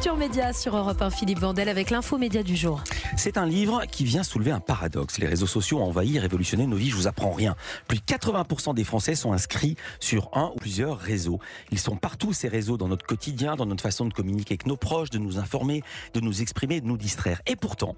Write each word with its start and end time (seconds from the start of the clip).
Sur 0.00 0.76
Europe 0.76 1.02
1. 1.02 1.10
Philippe 1.10 1.40
Vandel 1.40 1.68
avec 1.68 1.90
l'info 1.90 2.16
média 2.16 2.42
du 2.42 2.56
jour. 2.56 2.82
C'est 3.18 3.36
un 3.36 3.44
livre 3.44 3.84
qui 3.84 4.04
vient 4.04 4.22
soulever 4.22 4.50
un 4.50 4.58
paradoxe. 4.58 5.18
Les 5.18 5.26
réseaux 5.26 5.46
sociaux 5.46 5.78
ont 5.80 5.84
envahi 5.84 6.16
et 6.16 6.18
révolutionné 6.18 6.66
nos 6.66 6.76
vies. 6.76 6.88
Je 6.88 6.96
vous 6.96 7.06
apprends 7.06 7.32
rien. 7.32 7.54
Plus 7.86 7.98
de 7.98 8.04
80% 8.04 8.74
des 8.74 8.84
Français 8.84 9.14
sont 9.14 9.34
inscrits 9.34 9.76
sur 10.00 10.30
un 10.32 10.52
ou 10.54 10.58
plusieurs 10.58 10.98
réseaux. 10.98 11.38
Ils 11.70 11.78
sont 11.78 11.96
partout 11.96 12.32
ces 12.32 12.48
réseaux 12.48 12.78
dans 12.78 12.88
notre 12.88 13.04
quotidien, 13.04 13.56
dans 13.56 13.66
notre 13.66 13.82
façon 13.82 14.06
de 14.06 14.14
communiquer 14.14 14.54
avec 14.54 14.66
nos 14.66 14.78
proches, 14.78 15.10
de 15.10 15.18
nous 15.18 15.38
informer, 15.38 15.82
de 16.14 16.20
nous 16.20 16.40
exprimer, 16.40 16.80
de 16.80 16.86
nous 16.86 16.96
distraire. 16.96 17.42
Et 17.46 17.56
pourtant, 17.56 17.94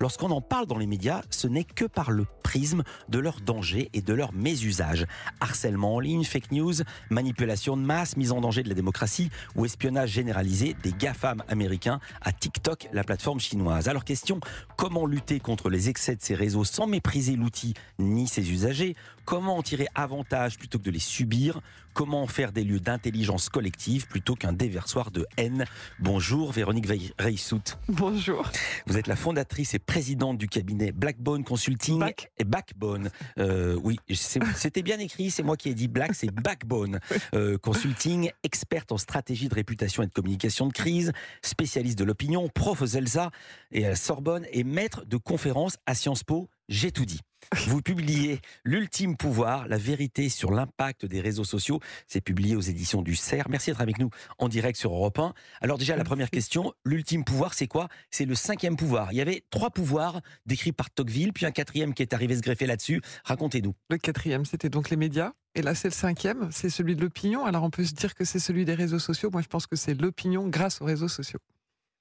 lorsqu'on 0.00 0.30
en 0.30 0.40
parle 0.40 0.66
dans 0.66 0.78
les 0.78 0.86
médias, 0.86 1.20
ce 1.28 1.48
n'est 1.48 1.64
que 1.64 1.84
par 1.84 2.10
le 2.10 2.24
prisme 2.42 2.82
de 3.08 3.18
leurs 3.18 3.40
dangers 3.40 3.90
et 3.92 4.00
de 4.00 4.14
leurs 4.14 4.32
mésusages. 4.32 5.06
Harcèlement 5.40 5.96
en 5.96 6.00
ligne, 6.00 6.24
fake 6.24 6.50
news, 6.52 6.74
manipulation 7.10 7.76
de 7.76 7.82
masse, 7.82 8.16
mise 8.16 8.32
en 8.32 8.40
danger 8.40 8.62
de 8.62 8.68
la 8.68 8.74
démocratie 8.74 9.30
ou 9.54 9.66
espionnage 9.66 10.10
généralisé 10.10 10.76
des 10.82 10.92
GAFAM 10.92 11.41
américains 11.48 12.00
à 12.20 12.32
TikTok, 12.32 12.88
la 12.92 13.04
plateforme 13.04 13.40
chinoise. 13.40 13.88
Alors 13.88 14.04
question, 14.04 14.40
comment 14.76 15.06
lutter 15.06 15.40
contre 15.40 15.70
les 15.70 15.88
excès 15.88 16.16
de 16.16 16.22
ces 16.22 16.34
réseaux 16.34 16.64
sans 16.64 16.86
mépriser 16.86 17.36
l'outil 17.36 17.74
ni 17.98 18.28
ses 18.28 18.50
usagers? 18.50 18.96
Comment 19.24 19.56
en 19.56 19.62
tirer 19.62 19.86
avantage 19.94 20.58
plutôt 20.58 20.78
que 20.78 20.84
de 20.84 20.90
les 20.90 20.98
subir? 20.98 21.60
Comment 21.94 22.22
en 22.22 22.26
faire 22.26 22.52
des 22.52 22.64
lieux 22.64 22.80
d'intelligence 22.80 23.48
collective 23.48 24.06
plutôt 24.06 24.34
qu'un 24.34 24.52
déversoir 24.52 25.10
de 25.10 25.26
haine 25.36 25.66
Bonjour 25.98 26.50
Véronique 26.50 26.86
Reissout. 27.18 27.62
Bonjour. 27.88 28.50
Vous 28.86 28.96
êtes 28.96 29.06
la 29.06 29.16
fondatrice 29.16 29.74
et 29.74 29.78
présidente 29.78 30.38
du 30.38 30.48
cabinet 30.48 30.92
Blackbone 30.92 31.44
Consulting 31.44 32.02
et 32.38 32.44
Backbone. 32.44 33.10
Euh, 33.38 33.78
oui, 33.82 33.98
c'était 34.14 34.82
bien 34.82 34.98
écrit, 34.98 35.30
c'est 35.30 35.42
moi 35.42 35.56
qui 35.56 35.68
ai 35.68 35.74
dit 35.74 35.88
Black, 35.88 36.14
c'est 36.14 36.30
Backbone 36.30 36.98
euh, 37.34 37.58
Consulting, 37.58 38.30
experte 38.42 38.90
en 38.92 38.98
stratégie 38.98 39.48
de 39.48 39.54
réputation 39.54 40.02
et 40.02 40.06
de 40.06 40.12
communication 40.12 40.66
de 40.66 40.72
crise, 40.72 41.12
spécialiste 41.42 41.98
de 41.98 42.04
l'opinion, 42.04 42.48
prof 42.48 42.80
aux 42.80 42.86
Elsa 42.86 43.30
et 43.70 43.84
à 43.84 43.90
la 43.90 43.96
Sorbonne 43.96 44.46
et 44.50 44.64
maître 44.64 45.04
de 45.04 45.16
conférences 45.18 45.76
à 45.86 45.94
Sciences 45.94 46.24
Po. 46.24 46.48
J'ai 46.72 46.90
tout 46.90 47.04
dit. 47.04 47.20
Vous 47.66 47.82
publiez 47.82 48.40
L'ultime 48.64 49.18
pouvoir, 49.18 49.68
la 49.68 49.76
vérité 49.76 50.30
sur 50.30 50.50
l'impact 50.50 51.04
des 51.04 51.20
réseaux 51.20 51.44
sociaux. 51.44 51.80
C'est 52.06 52.22
publié 52.22 52.56
aux 52.56 52.62
éditions 52.62 53.02
du 53.02 53.14
CERF. 53.14 53.46
Merci 53.50 53.68
d'être 53.68 53.82
avec 53.82 53.98
nous 53.98 54.08
en 54.38 54.48
direct 54.48 54.78
sur 54.78 54.90
Europe 54.94 55.18
1. 55.18 55.34
Alors 55.60 55.76
déjà, 55.76 55.96
la 55.96 56.04
première 56.04 56.30
question, 56.30 56.72
l'ultime 56.86 57.24
pouvoir, 57.24 57.52
c'est 57.52 57.66
quoi? 57.66 57.88
C'est 58.10 58.24
le 58.24 58.34
cinquième 58.34 58.76
pouvoir. 58.76 59.12
Il 59.12 59.16
y 59.16 59.20
avait 59.20 59.44
trois 59.50 59.68
pouvoirs 59.68 60.22
décrits 60.46 60.72
par 60.72 60.90
Tocqueville, 60.90 61.34
puis 61.34 61.44
un 61.44 61.50
quatrième 61.50 61.92
qui 61.92 62.00
est 62.00 62.14
arrivé 62.14 62.36
se 62.36 62.40
greffer 62.40 62.64
là-dessus. 62.64 63.02
Racontez-nous. 63.24 63.74
Le 63.90 63.98
quatrième, 63.98 64.46
c'était 64.46 64.70
donc 64.70 64.88
les 64.88 64.96
médias. 64.96 65.32
Et 65.54 65.60
là, 65.60 65.74
c'est 65.74 65.88
le 65.88 65.94
cinquième, 65.94 66.50
c'est 66.52 66.70
celui 66.70 66.96
de 66.96 67.02
l'opinion. 67.02 67.44
Alors 67.44 67.64
on 67.64 67.70
peut 67.70 67.84
se 67.84 67.92
dire 67.92 68.14
que 68.14 68.24
c'est 68.24 68.38
celui 68.38 68.64
des 68.64 68.74
réseaux 68.74 68.98
sociaux. 68.98 69.28
Moi, 69.30 69.42
je 69.42 69.48
pense 69.48 69.66
que 69.66 69.76
c'est 69.76 69.92
l'opinion 69.92 70.48
grâce 70.48 70.80
aux 70.80 70.86
réseaux 70.86 71.08
sociaux. 71.08 71.40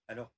Alors, 0.07 0.31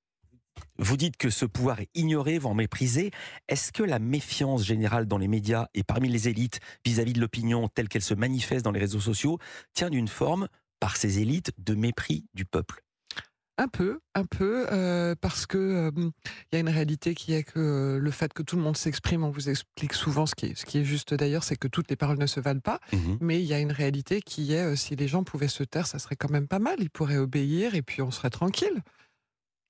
vous 0.78 0.98
dites 0.98 1.18
que 1.18 1.30
ce 1.30 1.46
pouvoir 1.46 1.80
est 1.80 1.90
ignoré, 1.96 2.38
voire 2.38 2.56
méprisé. 2.56 3.12
Est-ce 3.48 3.72
que 3.72 3.84
la 3.84 4.00
méfiance 4.00 4.66
générale 4.66 5.08
dans 5.08 5.18
les 5.18 5.28
médias 5.28 5.68
et 5.74 5.84
parmi 5.84 6.10
les 6.10 6.28
élites 6.28 6.60
vis-à-vis 6.86 7.14
de 7.14 7.22
l'opinion 7.22 7.68
telle 7.68 7.90
qu'elle 7.90 8.02
se 8.02 8.14
manifeste 8.14 8.66
dans 8.66 8.72
les 8.72 8.80
réseaux 8.80 9.00
sociaux 9.00 9.40
tient 9.74 9.90
d'une 9.90 10.08
forme, 10.08 10.48
par 10.80 10.98
ces 10.98 11.20
élites, 11.20 11.52
de 11.58 11.76
mépris 11.76 12.26
du 12.34 12.46
peuple? 12.46 12.84
Un 13.60 13.68
peu, 13.68 14.00
un 14.16 14.26
peu, 14.26 14.66
euh, 14.72 15.14
parce 15.22 15.46
que 15.46 15.92
il 15.96 16.12
y 16.54 16.56
a 16.56 16.60
une 16.60 16.70
réalité 16.70 17.14
qui 17.14 17.34
est 17.34 17.44
que 17.44 18.00
le 18.02 18.12
fait 18.12 18.34
que 18.34 18.42
tout 18.42 18.56
le 18.56 18.64
monde 18.64 18.76
s'exprime, 18.76 19.24
on 19.24 19.30
vous 19.30 19.48
explique 19.48 19.94
souvent 19.94 20.26
ce 20.26 20.34
qui 20.34 20.48
est, 20.48 20.58
ce 20.58 20.66
qui 20.66 20.80
est 20.80 20.84
juste 20.84 21.14
d'ailleurs, 21.14 21.44
c'est 21.44 21.56
que 21.56 21.68
toutes 21.68 21.88
les 21.92 21.96
paroles 21.96 22.18
ne 22.18 22.26
se 22.26 22.40
valent 22.40 22.62
pas. 22.62 22.80
Mmh 22.92 22.98
mais 23.22 23.40
il 23.40 23.46
y 23.46 23.54
a 23.54 23.60
une 23.60 23.72
réalité 23.72 24.22
qui 24.22 24.54
est, 24.54 24.76
si 24.76 24.96
les 24.96 25.08
gens 25.08 25.24
pouvaient 25.24 25.48
se 25.48 25.64
taire, 25.64 25.86
ça 25.86 26.00
serait 26.00 26.16
quand 26.16 26.32
même 26.32 26.48
pas 26.48 26.58
mal. 26.58 26.78
Ils 26.80 26.90
pourraient 26.90 27.18
obéir 27.18 27.76
et 27.76 27.84
puis 27.84 28.02
on 28.02 28.10
serait 28.10 28.32
tranquille. 28.32 28.82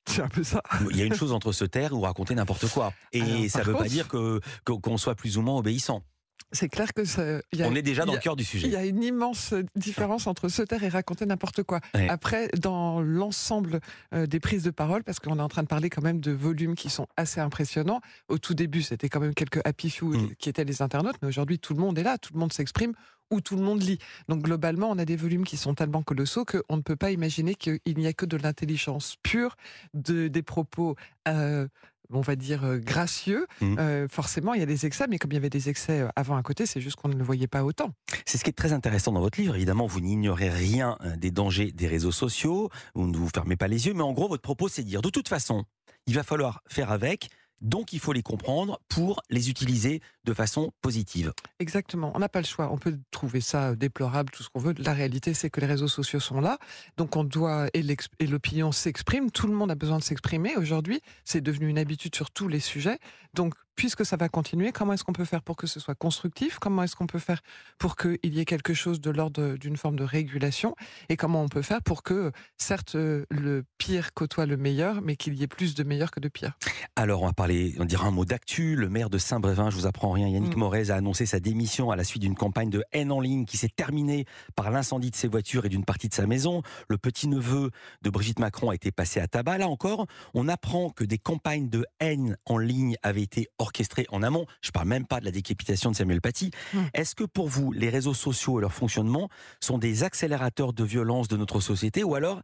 C'est 0.06 0.22
un 0.22 0.28
peu 0.28 0.44
ça. 0.44 0.62
Il 0.92 0.98
y 0.98 1.02
a 1.02 1.06
une 1.06 1.16
chose 1.16 1.32
entre 1.32 1.52
se 1.52 1.66
taire 1.66 1.94
ou 1.94 2.02
raconter 2.02 2.36
n'importe 2.36 2.68
quoi. 2.70 2.94
Et 3.12 3.50
ça 3.50 3.60
ne 3.60 3.66
veut 3.66 3.74
pas 3.74 3.88
dire 3.88 4.08
que 4.08 4.40
qu'on 4.66 4.98
soit 4.98 5.16
plus 5.16 5.38
ou 5.38 5.42
moins 5.42 5.58
obéissant. 5.58 6.04
C'est 6.54 6.70
clair 6.70 6.94
que 6.94 7.04
ça, 7.04 7.42
on 7.60 7.76
est 7.76 7.82
déjà 7.82 8.06
dans 8.06 8.14
le 8.14 8.20
cœur 8.20 8.36
du 8.36 8.44
sujet. 8.44 8.68
Il 8.68 8.74
y 8.74 8.76
a 8.76 8.86
une 8.86 9.04
immense 9.04 9.54
différence 9.76 10.28
entre 10.28 10.50
se 10.50 10.62
taire 10.62 10.84
et 10.84 10.90
raconter 10.90 11.26
n'importe 11.26 11.64
quoi. 11.64 11.80
Après, 12.10 12.48
dans 12.60 13.02
l'ensemble 13.02 13.80
euh, 14.14 14.28
des 14.28 14.40
prises 14.40 14.64
de 14.64 14.72
parole, 14.72 15.04
parce 15.04 15.20
qu'on 15.20 15.40
est 15.40 15.42
en 15.42 15.50
train 15.50 15.64
de 15.64 15.68
parler 15.68 15.90
quand 15.90 16.04
même 16.04 16.20
de 16.20 16.32
volumes 16.32 16.76
qui 16.76 16.90
sont 16.90 17.08
assez 17.18 17.40
impressionnants. 17.40 18.02
Au 18.30 18.38
tout 18.38 18.54
début, 18.54 18.82
c'était 18.82 19.10
quand 19.10 19.20
même 19.20 19.34
quelques 19.34 19.66
happy 19.66 19.90
few 19.90 20.10
mm. 20.10 20.36
qui 20.36 20.50
étaient 20.50 20.64
les 20.64 20.82
internautes, 20.82 21.16
mais 21.22 21.28
aujourd'hui, 21.28 21.60
tout 21.60 21.74
le 21.74 21.80
monde 21.80 21.98
est 21.98 22.04
là, 22.04 22.18
tout 22.18 22.34
le 22.34 22.40
monde 22.40 22.54
s'exprime 22.54 22.94
où 23.32 23.42
tout 23.42 23.56
le 23.56 23.64
monde 23.64 23.82
lit. 23.82 23.98
Donc 24.30 24.44
globalement, 24.44 24.90
on 24.90 24.98
a 24.98 25.06
des 25.06 25.16
volumes 25.16 25.44
qui 25.44 25.58
sont 25.58 25.74
tellement 25.74 26.04
colossaux 26.04 26.46
qu'on 26.46 26.78
ne 26.78 26.82
peut 26.82 26.96
pas 26.96 27.12
imaginer 27.12 27.56
qu'il 27.56 27.80
n'y 27.88 28.08
a 28.08 28.14
que 28.14 28.26
de 28.26 28.38
l'intelligence 28.38 29.16
pure, 29.24 29.56
de, 29.94 30.28
des 30.28 30.44
propos 30.44 30.96
euh, 31.28 31.68
on 32.12 32.22
va 32.22 32.36
dire, 32.36 32.64
euh, 32.64 32.78
gracieux. 32.78 33.48
Mmh. 33.62 33.76
Euh, 33.80 34.08
forcément, 34.08 34.54
il 34.54 34.60
y 34.60 34.64
a 34.64 34.68
des 34.68 34.86
excès, 34.86 35.06
mais 35.08 35.18
comme 35.18 35.32
il 35.32 35.36
y 35.36 35.38
avait 35.38 35.50
des 35.50 35.70
excès 35.70 36.02
euh, 36.02 36.08
avant 36.16 36.36
à 36.36 36.44
côté, 36.44 36.66
c'est 36.66 36.82
juste 36.82 36.98
qu'on 36.98 37.10
ne 37.10 37.16
le 37.16 37.24
voyait 37.24 37.48
pas 37.48 37.64
autant. 37.64 37.92
C'est 38.26 38.38
ce 38.38 38.44
qui 38.44 38.50
est 38.50 38.54
très 38.54 38.74
intéressant 38.74 39.12
dans 39.12 39.22
votre 39.22 39.40
livre. 39.40 39.56
Évidemment, 39.56 39.88
vous 39.88 40.02
n'ignorez 40.02 40.50
rien 40.50 40.98
des 41.18 41.32
dangers 41.32 41.72
des 41.72 41.88
réseaux 41.88 42.12
sociaux, 42.12 42.70
vous 42.96 43.08
ne 43.08 43.18
vous 43.18 43.30
fermez 43.34 43.56
pas 43.56 43.68
les 43.68 43.88
yeux, 43.88 43.94
mais 43.94 44.04
en 44.04 44.14
gros, 44.14 44.28
votre 44.28 44.42
propos, 44.42 44.68
c'est 44.68 44.84
de 44.84 44.88
dire, 44.88 45.02
de 45.02 45.10
toute 45.10 45.28
façon, 45.28 45.66
il 46.08 46.16
va 46.16 46.24
falloir 46.24 46.62
faire 46.68 46.92
avec, 46.92 47.30
donc 47.62 47.94
il 47.94 48.00
faut 48.00 48.14
les 48.14 48.22
comprendre 48.22 48.80
pour 48.90 49.22
les 49.30 49.50
utiliser 49.50 50.02
de 50.26 50.34
façon 50.34 50.72
positive. 50.82 51.34
Exactement, 51.60 52.12
on 52.16 52.20
n'a 52.20 52.30
pas 52.30 52.40
le 52.40 52.46
choix. 52.46 52.70
On 52.72 52.78
peut 52.78 52.98
trouver 53.12 53.42
ça 53.42 53.76
déplorable, 53.76 54.32
tout 54.32 54.44
ce 54.44 54.50
qu'on 54.50 54.60
veut. 54.60 54.74
La 54.78 54.94
réalité, 54.94 55.34
c'est 55.34 55.50
que 55.50 55.60
les 55.60 55.68
réseaux 55.68 55.88
sociaux 55.88 56.20
sont 56.20 56.40
là, 56.40 56.58
donc 56.98 57.16
on 57.16 57.24
doit 57.24 57.68
et 57.74 58.28
l'opinion 58.28 58.72
s'exprime. 58.72 59.32
Tout 59.32 59.48
le 59.48 59.54
monde 59.54 59.72
a 59.72 59.76
besoin 59.76 59.98
de 59.98 60.04
s'exprimer 60.04 60.56
aujourd'hui. 60.58 61.02
C'est 61.26 61.42
devenu 61.42 61.68
une 61.68 61.78
habitude 61.78 62.16
sur 62.16 62.32
tous 62.32 62.48
les 62.48 62.60
sujets. 62.60 63.00
Donc 63.34 63.54
puisque 63.76 64.06
ça 64.06 64.18
va 64.18 64.30
continuer, 64.30 64.72
comment 64.72 64.94
est-ce 64.94 65.04
qu'on 65.04 65.14
peut 65.14 65.26
faire 65.26 65.42
pour 65.42 65.56
que 65.56 65.68
ce 65.68 65.80
soit 65.80 65.96
constructif? 65.96 66.60
Comment 66.60 66.84
est-ce 66.84 66.96
qu'on 66.96 67.08
peut 67.08 67.20
faire 67.20 67.42
pour 67.78 67.96
qu'il 67.96 68.20
y 68.24 68.40
ait 68.40 68.46
quelque 68.46 68.74
chose 68.74 69.02
de 69.02 69.10
l'ordre 69.10 69.56
d'une 69.58 69.78
forme 69.78 69.96
de 69.96 70.04
régulation? 70.04 70.76
Et 71.10 71.18
comment 71.18 71.42
on 71.42 71.50
peut 71.50 71.62
faire 71.62 71.82
pour 71.82 72.04
que, 72.04 72.32
certes, 72.58 72.96
le 72.96 73.64
pire 73.78 74.14
côtoie 74.14 74.46
le 74.46 74.58
meilleur, 74.58 75.02
mais 75.02 75.16
qu'il 75.16 75.34
y 75.36 75.44
ait 75.44 75.48
plus 75.48 75.74
de 75.76 75.84
meilleur 75.84 76.12
que 76.12 76.20
de 76.20 76.30
pire 76.30 76.58
Alors, 76.96 77.24
on 77.24 77.28
va 77.28 77.34
parler, 77.34 77.76
on 77.80 77.86
dira 77.86 78.08
un 78.08 78.12
mot 78.12 78.26
d'actu. 78.26 78.76
Le 78.76 78.90
maire 78.90 79.10
de 79.10 79.18
Saint-Brévin, 79.18 79.70
je 79.70 79.76
vous 79.76 79.88
apprends 79.88 80.13
rien, 80.14 80.28
Yannick 80.28 80.56
mmh. 80.56 80.92
a 80.92 80.96
annoncé 80.96 81.26
sa 81.26 81.40
démission 81.40 81.92
à 81.92 81.96
la 81.96 82.04
suite 82.04 82.22
d'une 82.22 82.36
campagne 82.36 82.70
de 82.70 82.84
haine 82.92 83.12
en 83.12 83.20
ligne 83.20 83.46
qui 83.46 83.58
s'est 83.58 83.70
terminée 83.70 84.26
par 84.56 84.72
l'incendie 84.72 85.12
de 85.12 85.16
ses 85.16 85.28
voitures 85.28 85.66
et 85.66 85.70
d'une 85.70 85.86
partie 85.86 86.08
de 86.08 86.14
sa 86.14 86.26
maison. 86.26 86.62
Le 86.88 86.98
petit-neveu 86.98 87.72
de 88.02 88.10
Brigitte 88.10 88.40
Macron 88.40 88.70
a 88.70 88.76
été 88.76 88.92
passé 88.92 89.20
à 89.20 89.28
tabac. 89.28 89.58
Là 89.58 89.68
encore, 89.68 90.08
on 90.34 90.48
apprend 90.48 90.90
que 90.90 91.04
des 91.04 91.18
campagnes 91.18 91.70
de 91.70 91.86
haine 92.00 92.38
en 92.46 92.58
ligne 92.58 92.96
avaient 93.04 93.22
été 93.22 93.48
orchestré 93.58 94.06
en 94.10 94.24
amont. 94.24 94.46
Je 94.62 94.70
ne 94.70 94.72
parle 94.74 94.88
même 94.88 95.06
pas 95.06 95.20
de 95.20 95.26
la 95.26 95.32
décapitation 95.32 95.92
de 95.92 95.96
Samuel 95.96 96.22
Paty. 96.22 96.52
Hmm. 96.74 96.84
Est-ce 96.94 97.16
que 97.16 97.24
pour 97.24 97.48
vous, 97.48 97.72
les 97.72 97.90
réseaux 97.90 98.14
sociaux 98.14 98.60
et 98.60 98.62
leur 98.62 98.74
fonctionnement 98.74 99.30
sont 99.60 99.78
des 99.78 100.04
accélérateurs 100.04 100.74
de 100.74 100.84
violence 100.84 101.28
de 101.28 101.38
notre 101.38 101.60
société 101.60 102.04
ou 102.04 102.16
alors 102.16 102.42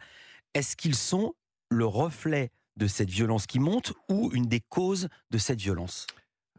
est-ce 0.53 0.75
qu'ils 0.75 0.95
sont 0.95 1.33
le 1.69 1.85
reflet 1.85 2.51
de 2.77 2.87
cette 2.87 3.09
violence 3.09 3.45
qui 3.45 3.59
monte 3.59 3.93
ou 4.09 4.31
une 4.33 4.47
des 4.47 4.61
causes 4.61 5.09
de 5.31 5.37
cette 5.37 5.59
violence? 5.59 6.07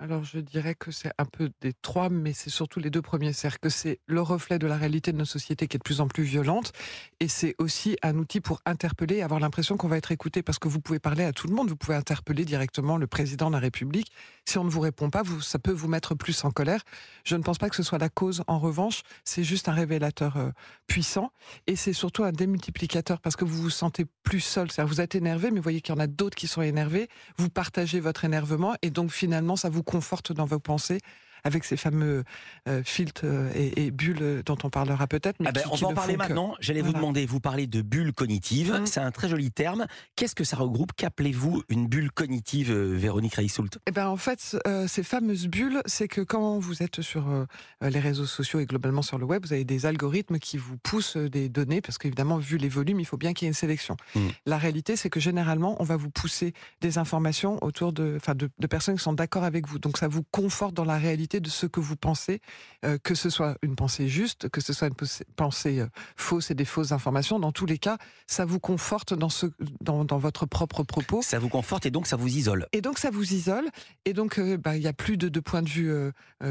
Alors 0.00 0.24
je 0.24 0.38
dirais 0.38 0.74
que 0.74 0.90
c'est 0.90 1.10
un 1.18 1.26
peu 1.26 1.50
des 1.60 1.74
trois, 1.74 2.08
mais 2.08 2.32
c'est 2.32 2.48
surtout 2.48 2.80
les 2.80 2.88
deux 2.88 3.02
premiers. 3.02 3.34
cest 3.34 3.58
que 3.58 3.68
c'est 3.68 4.00
le 4.06 4.22
reflet 4.22 4.58
de 4.58 4.66
la 4.66 4.76
réalité 4.76 5.12
de 5.12 5.18
nos 5.18 5.26
sociétés 5.26 5.68
qui 5.68 5.76
est 5.76 5.78
de 5.78 5.82
plus 5.82 6.00
en 6.00 6.08
plus 6.08 6.22
violente, 6.22 6.72
et 7.20 7.28
c'est 7.28 7.54
aussi 7.58 7.96
un 8.02 8.16
outil 8.16 8.40
pour 8.40 8.60
interpeller, 8.64 9.20
avoir 9.20 9.40
l'impression 9.40 9.76
qu'on 9.76 9.88
va 9.88 9.98
être 9.98 10.10
écouté, 10.10 10.42
parce 10.42 10.58
que 10.58 10.68
vous 10.68 10.80
pouvez 10.80 10.98
parler 10.98 11.24
à 11.24 11.32
tout 11.32 11.48
le 11.48 11.54
monde, 11.54 11.68
vous 11.68 11.76
pouvez 11.76 11.96
interpeller 11.96 12.46
directement 12.46 12.96
le 12.96 13.06
président 13.06 13.48
de 13.48 13.52
la 13.52 13.58
République. 13.58 14.10
Si 14.46 14.56
on 14.56 14.64
ne 14.64 14.70
vous 14.70 14.80
répond 14.80 15.10
pas, 15.10 15.22
ça 15.42 15.58
peut 15.58 15.72
vous 15.72 15.88
mettre 15.88 16.14
plus 16.14 16.44
en 16.44 16.50
colère. 16.50 16.82
Je 17.24 17.36
ne 17.36 17.42
pense 17.42 17.58
pas 17.58 17.68
que 17.68 17.76
ce 17.76 17.82
soit 17.82 17.98
la 17.98 18.08
cause. 18.08 18.42
En 18.46 18.58
revanche, 18.58 19.02
c'est 19.24 19.44
juste 19.44 19.68
un 19.68 19.72
révélateur 19.72 20.38
euh, 20.38 20.50
puissant, 20.86 21.30
et 21.66 21.76
c'est 21.76 21.92
surtout 21.92 22.24
un 22.24 22.32
démultiplicateur, 22.32 23.20
parce 23.20 23.36
que 23.36 23.44
vous 23.44 23.62
vous 23.62 23.70
sentez 23.70 24.06
plus 24.22 24.40
seul. 24.40 24.70
C'est-à-dire 24.70 24.92
vous 24.92 25.03
êtes 25.03 25.14
énervé, 25.14 25.50
mais 25.50 25.58
vous 25.58 25.62
voyez 25.62 25.82
qu'il 25.82 25.94
y 25.94 25.98
en 25.98 26.00
a 26.00 26.06
d'autres 26.06 26.36
qui 26.36 26.46
sont 26.46 26.62
énervés. 26.62 27.08
Vous 27.36 27.50
partagez 27.50 28.00
votre 28.00 28.24
énervement, 28.24 28.74
et 28.80 28.91
donc 28.91 29.10
finalement, 29.10 29.56
ça 29.56 29.68
vous 29.68 29.82
conforte 29.91 30.33
dans 30.33 30.47
vos 30.47 30.60
pensées 30.60 31.01
avec 31.45 31.65
ces 31.65 31.77
fameux 31.77 32.25
euh, 32.69 32.83
filtres 32.84 33.22
euh, 33.25 33.51
et, 33.54 33.91
bulles 33.91 34.42
dont 34.45 34.59
on 34.63 34.71
parlera 34.71 35.07
peut-être. 35.07 35.37
Ah 35.45 35.53
ben, 35.53 35.63
on 35.71 35.77
va 35.77 35.89
en 35.89 35.95
parler 35.95 36.16
maintenant. 36.16 36.54
J'allais 36.60 36.83
vous 36.83 36.92
demander, 36.92 37.27
vous 37.27 37.41
parlez 37.41 37.66
de 37.66 37.83
bulles 37.83 38.13
cognitives. 38.13 38.72
Mmh. 38.72 38.87
C'est 38.87 39.01
un 39.01 39.10
très 39.10 39.28
joli 39.28 39.51
terme. 39.51 39.87
Qu'est-ce 40.16 40.34
que 40.34 40.45
ça 40.45 40.57
regroupe? 40.57 40.92
Qu'appelez-vous 40.97 41.63
une 41.69 41.87
bulle 41.87 42.10
cognitive, 42.10 42.71
euh, 42.71 42.95
Véronique 42.97 43.34
Reissoult 43.34 43.78
eh 43.87 43.91
ben, 43.91 44.09
En 44.09 44.16
fait, 44.16 44.57
ces 44.87 45.03
fameuses 45.03 45.47
bulles, 45.47 45.83
c'est 45.87 46.09
que 46.09 46.21
quand 46.21 46.59
vous 46.59 46.83
êtes 46.83 47.03
sur 47.03 47.47
les 47.81 48.01
réseaux 48.01 48.27
sociaux 48.27 48.60
et 48.60 48.66
globalement 48.66 49.03
sur 49.03 49.19
le 49.19 49.25
web, 49.25 49.45
vous 49.45 49.53
avez 49.53 49.65
des 49.65 49.87
algorithmes 49.87 50.39
qui 50.39 50.57
vous 50.57 50.77
poussent 50.77 51.16
des 51.16 51.48
données, 51.48 51.81
parce 51.81 51.98
qu'évidemment, 51.98 52.39
vu 52.39 52.57
les 52.57 52.69
volumes, 52.69 53.01
il 53.01 53.07
faut 53.07 53.16
bien 53.16 53.33
qu'il 53.33 53.47
y 53.47 53.48
ait 53.48 53.51
une 53.51 53.54
sélection. 53.54 53.97
Mmh. 54.15 54.21
La 54.47 54.59
réalité, 54.59 54.97
c'est 54.97 55.10
que 55.10 55.21
généralement, 55.21 55.77
on 55.81 55.84
va 55.84 55.97
vous 55.97 56.10
pousser 56.10 56.53
des 56.81 56.98
informations 56.98 57.59
autour 57.63 57.92
de, 57.92 58.19
de, 58.34 58.51
de 58.59 58.66
personnes 58.66 58.97
qui 58.97 59.03
sont 59.03 59.13
d'accord 59.13 59.45
avec 59.45 59.66
vous. 59.66 59.78
Donc 59.78 59.98
ça 59.98 60.09
vous 60.09 60.22
conforte 60.31 60.75
dans 60.75 60.84
la 60.84 60.98
réalité 60.98 61.29
de 61.38 61.48
ce 61.48 61.66
que 61.66 61.78
vous 61.78 61.97
pensez, 61.97 62.41
euh, 62.84 62.98
que 62.98 63.15
ce 63.15 63.30
soit 63.30 63.56
une 63.62 63.77
pensée 63.77 64.09
juste, 64.09 64.48
que 64.48 64.60
ce 64.60 64.72
soit 64.72 64.88
une 64.88 64.94
pensée 65.36 65.80
euh, 65.80 65.86
fausse 66.16 66.50
et 66.50 66.54
des 66.54 66.65
fausses 66.65 66.92
informations. 66.92 67.38
Dans 67.38 67.53
tous 67.53 67.66
les 67.66 67.78
cas, 67.78 67.98
ça 68.27 68.44
vous 68.44 68.59
conforte 68.59 69.15
dans, 69.15 69.28
ce, 69.28 69.47
dans, 69.80 70.04
dans, 70.04 70.18
votre 70.18 70.47
propre 70.47 70.82
propos. 70.82 71.22
Ça 71.22 71.38
vous 71.38 71.48
conforte 71.48 71.86
et 71.86 71.91
donc 71.91 72.06
ça 72.06 72.16
vous 72.16 72.28
isole. 72.28 72.66
Et 72.72 72.80
donc 72.80 72.98
ça 72.98 73.10
vous 73.10 73.32
isole. 73.32 73.68
Et 74.04 74.12
donc 74.12 74.38
euh, 74.38 74.56
bah, 74.56 74.77
il 74.77 74.80
n'y 74.80 74.88
a 74.88 74.92
plus 74.92 75.16
de, 75.16 75.28
de 75.28 75.41
point 75.41 75.62
de 75.62 75.68
vue 75.68 75.91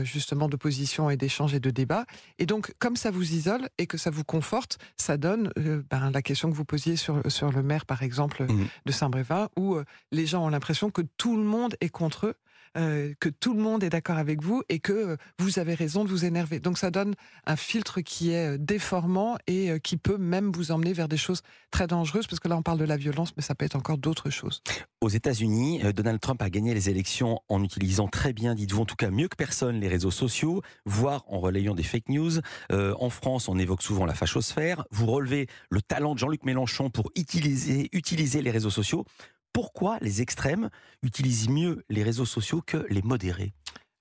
justement 0.03 0.47
d'opposition 0.47 1.09
et 1.09 1.17
d'échange 1.17 1.53
et 1.55 1.59
de 1.59 1.71
débat. 1.71 2.05
Et 2.37 2.45
donc 2.45 2.73
comme 2.77 2.95
ça 2.95 3.09
vous 3.09 3.33
isole 3.33 3.69
et 3.77 3.87
que 3.87 3.97
ça 3.97 4.11
vous 4.11 4.23
conforte, 4.23 4.77
ça 4.97 5.17
donne 5.17 5.51
bah, 5.89 6.11
la 6.13 6.21
question 6.21 6.51
que 6.51 6.55
vous 6.55 6.65
posiez 6.65 6.95
sur, 6.95 7.21
sur 7.31 7.51
le 7.51 7.63
maire 7.63 7.85
par 7.85 8.03
exemple 8.03 8.43
mmh. 8.43 8.67
de 8.85 8.91
Saint-Brévin, 8.91 9.49
où 9.57 9.77
les 10.11 10.25
gens 10.27 10.45
ont 10.45 10.49
l'impression 10.49 10.91
que 10.91 11.01
tout 11.17 11.35
le 11.35 11.43
monde 11.43 11.75
est 11.81 11.89
contre 11.89 12.27
eux 12.27 12.35
euh, 12.77 13.13
que 13.19 13.29
tout 13.29 13.53
le 13.53 13.61
monde 13.61 13.83
est 13.83 13.89
d'accord 13.89 14.17
avec 14.17 14.43
vous 14.43 14.63
et 14.69 14.79
que 14.79 14.93
euh, 14.93 15.17
vous 15.39 15.59
avez 15.59 15.73
raison 15.73 16.03
de 16.03 16.09
vous 16.09 16.25
énerver. 16.25 16.59
Donc 16.59 16.77
ça 16.77 16.91
donne 16.91 17.15
un 17.45 17.55
filtre 17.55 18.01
qui 18.01 18.31
est 18.31 18.55
euh, 18.55 18.57
déformant 18.59 19.37
et 19.47 19.79
qui 19.83 19.97
peut 19.97 20.17
même 20.17 20.51
vous 20.51 20.71
emmener 20.71 20.93
vers 20.93 21.07
des 21.07 21.17
choses 21.17 21.41
très 21.71 21.87
dangereuses, 21.87 22.27
parce 22.27 22.39
que 22.39 22.47
là 22.47 22.57
on 22.57 22.61
parle 22.61 22.79
de 22.79 22.85
la 22.85 22.97
violence, 22.97 23.33
mais 23.35 23.43
ça 23.43 23.55
peut 23.55 23.65
être 23.65 23.75
encore 23.75 23.97
d'autres 23.97 24.29
choses. 24.29 24.61
Aux 25.01 25.09
États-Unis, 25.09 25.81
Donald 25.93 26.19
Trump 26.19 26.41
a 26.41 26.49
gagné 26.49 26.73
les 26.73 26.89
élections 26.89 27.39
en 27.47 27.63
utilisant 27.63 28.07
très 28.07 28.33
bien, 28.33 28.55
dites-vous 28.55 28.81
en 28.81 28.85
tout 28.85 28.95
cas 28.95 29.09
mieux 29.09 29.27
que 29.27 29.35
personne, 29.35 29.79
les 29.79 29.87
réseaux 29.87 30.11
sociaux, 30.11 30.61
voire 30.85 31.23
en 31.27 31.39
relayant 31.39 31.75
des 31.75 31.83
fake 31.83 32.09
news. 32.09 32.39
en 32.71 33.09
France, 33.09 33.47
on 33.49 33.57
évoque 33.57 33.81
souvent 33.81 34.05
la 34.05 34.13
fachosphère. 34.13 34.83
Vous 34.91 35.05
relevez 35.05 35.47
le 35.69 35.81
talent 35.81 36.13
de 36.13 36.19
Jean-Luc 36.19 36.43
Mélenchon 36.43 36.89
pour 36.89 37.11
utiliser, 37.15 37.89
utiliser 37.93 38.41
les 38.41 38.51
réseaux 38.51 38.69
sociaux 38.69 39.05
pourquoi 39.53 39.97
les 40.01 40.21
extrêmes 40.21 40.69
utilisent 41.03 41.49
mieux 41.49 41.83
les 41.89 42.03
réseaux 42.03 42.25
sociaux 42.25 42.61
que 42.65 42.85
les 42.89 43.01
modérés 43.01 43.53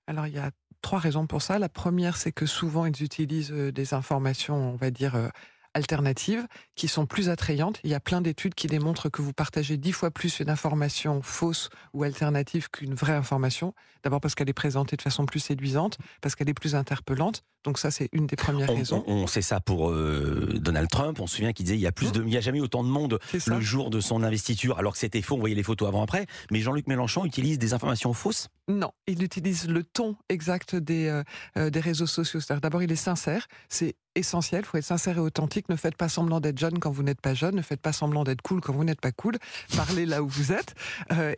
Alors 0.07 0.27
il 0.27 0.33
y 0.33 0.39
a 0.39 0.51
trois 0.81 0.99
raisons 0.99 1.27
pour 1.27 1.41
ça. 1.41 1.59
La 1.59 1.69
première, 1.69 2.17
c'est 2.17 2.31
que 2.31 2.45
souvent 2.45 2.85
ils 2.85 3.03
utilisent 3.03 3.51
euh, 3.51 3.71
des 3.71 3.93
informations, 3.93 4.55
on 4.55 4.75
va 4.75 4.91
dire, 4.91 5.15
euh, 5.15 5.29
alternatives 5.73 6.47
qui 6.75 6.87
sont 6.87 7.05
plus 7.05 7.29
attrayantes. 7.29 7.79
Il 7.83 7.89
y 7.89 7.93
a 7.93 7.99
plein 7.99 8.21
d'études 8.21 8.55
qui 8.55 8.67
démontrent 8.67 9.09
que 9.09 9.21
vous 9.21 9.33
partagez 9.33 9.77
dix 9.77 9.91
fois 9.91 10.11
plus 10.11 10.39
une 10.39 10.49
information 10.49 11.21
fausse 11.21 11.69
ou 11.93 12.03
alternative 12.03 12.69
qu'une 12.69 12.93
vraie 12.93 13.13
information. 13.13 13.73
D'abord 14.03 14.21
parce 14.21 14.35
qu'elle 14.35 14.49
est 14.49 14.53
présentée 14.53 14.95
de 14.95 15.01
façon 15.01 15.25
plus 15.25 15.39
séduisante, 15.39 15.97
parce 16.21 16.35
qu'elle 16.35 16.49
est 16.49 16.53
plus 16.53 16.75
interpellante. 16.75 17.43
Donc 17.65 17.77
ça, 17.77 17.91
c'est 17.91 18.07
une 18.13 18.25
des 18.25 18.37
premières 18.37 18.69
raisons. 18.69 19.03
On, 19.05 19.27
sait 19.27 19.41
ça 19.41 19.59
pour 19.59 19.89
euh, 19.89 20.57
Donald 20.61 20.89
Trump. 20.89 21.19
On 21.19 21.27
se 21.27 21.35
souvient 21.35 21.51
qu'il 21.51 21.65
disait 21.65 21.77
il 21.77 21.81
y 21.81 21.87
a 21.87 21.91
plus 21.91 22.13
de, 22.13 22.23
il 22.23 22.33
y 22.33 22.37
a 22.37 22.41
jamais 22.41 22.61
autant 22.61 22.83
de 22.83 22.89
monde 22.89 23.19
le 23.47 23.59
jour 23.59 23.89
de 23.89 23.99
son 23.99 24.23
investiture, 24.23 24.79
alors 24.79 24.93
que 24.93 24.99
c'était 24.99 25.21
faux. 25.21 25.35
On 25.35 25.39
voyait 25.39 25.55
les 25.55 25.63
photos 25.63 25.89
avant 25.89 26.01
après. 26.01 26.25
Mais 26.51 26.61
Jean-Luc 26.61 26.87
Mélenchon 26.87 27.25
utilise 27.25 27.59
des 27.59 27.73
informations 27.73 28.13
fausses? 28.13 28.47
Non, 28.69 28.91
il 29.07 29.23
utilise 29.23 29.67
le 29.67 29.83
ton 29.83 30.15
exact 30.29 30.75
des 30.75 31.07
euh, 31.07 31.23
euh, 31.57 31.69
des 31.69 31.79
réseaux 31.81 32.07
sociaux. 32.07 32.39
d'abord, 32.61 32.81
il 32.81 32.91
est 32.91 32.95
sincère. 32.95 33.47
C'est 33.67 33.95
essentiel. 34.19 34.61
Il 34.61 34.65
faut 34.65 34.77
être 34.77 34.83
sincère 34.83 35.17
et 35.17 35.21
authentique. 35.21 35.69
Ne 35.69 35.75
faites 35.75 35.95
pas 35.95 36.09
semblant 36.09 36.39
d'être 36.39 36.57
jeune 36.57 36.79
quand 36.79 36.91
vous 36.91 37.03
n'êtes 37.03 37.21
pas 37.21 37.33
jeune. 37.33 37.55
Ne 37.55 37.61
faites 37.61 37.81
pas 37.81 37.93
semblant 37.93 38.23
d'être 38.23 38.41
cool 38.41 38.61
quand 38.61 38.73
vous 38.73 38.83
n'êtes 38.83 39.01
pas 39.01 39.11
cool. 39.11 39.37
Parlez 39.75 40.05
là 40.05 40.21
où 40.23 40.27
vous 40.27 40.51
êtes. 40.51 40.75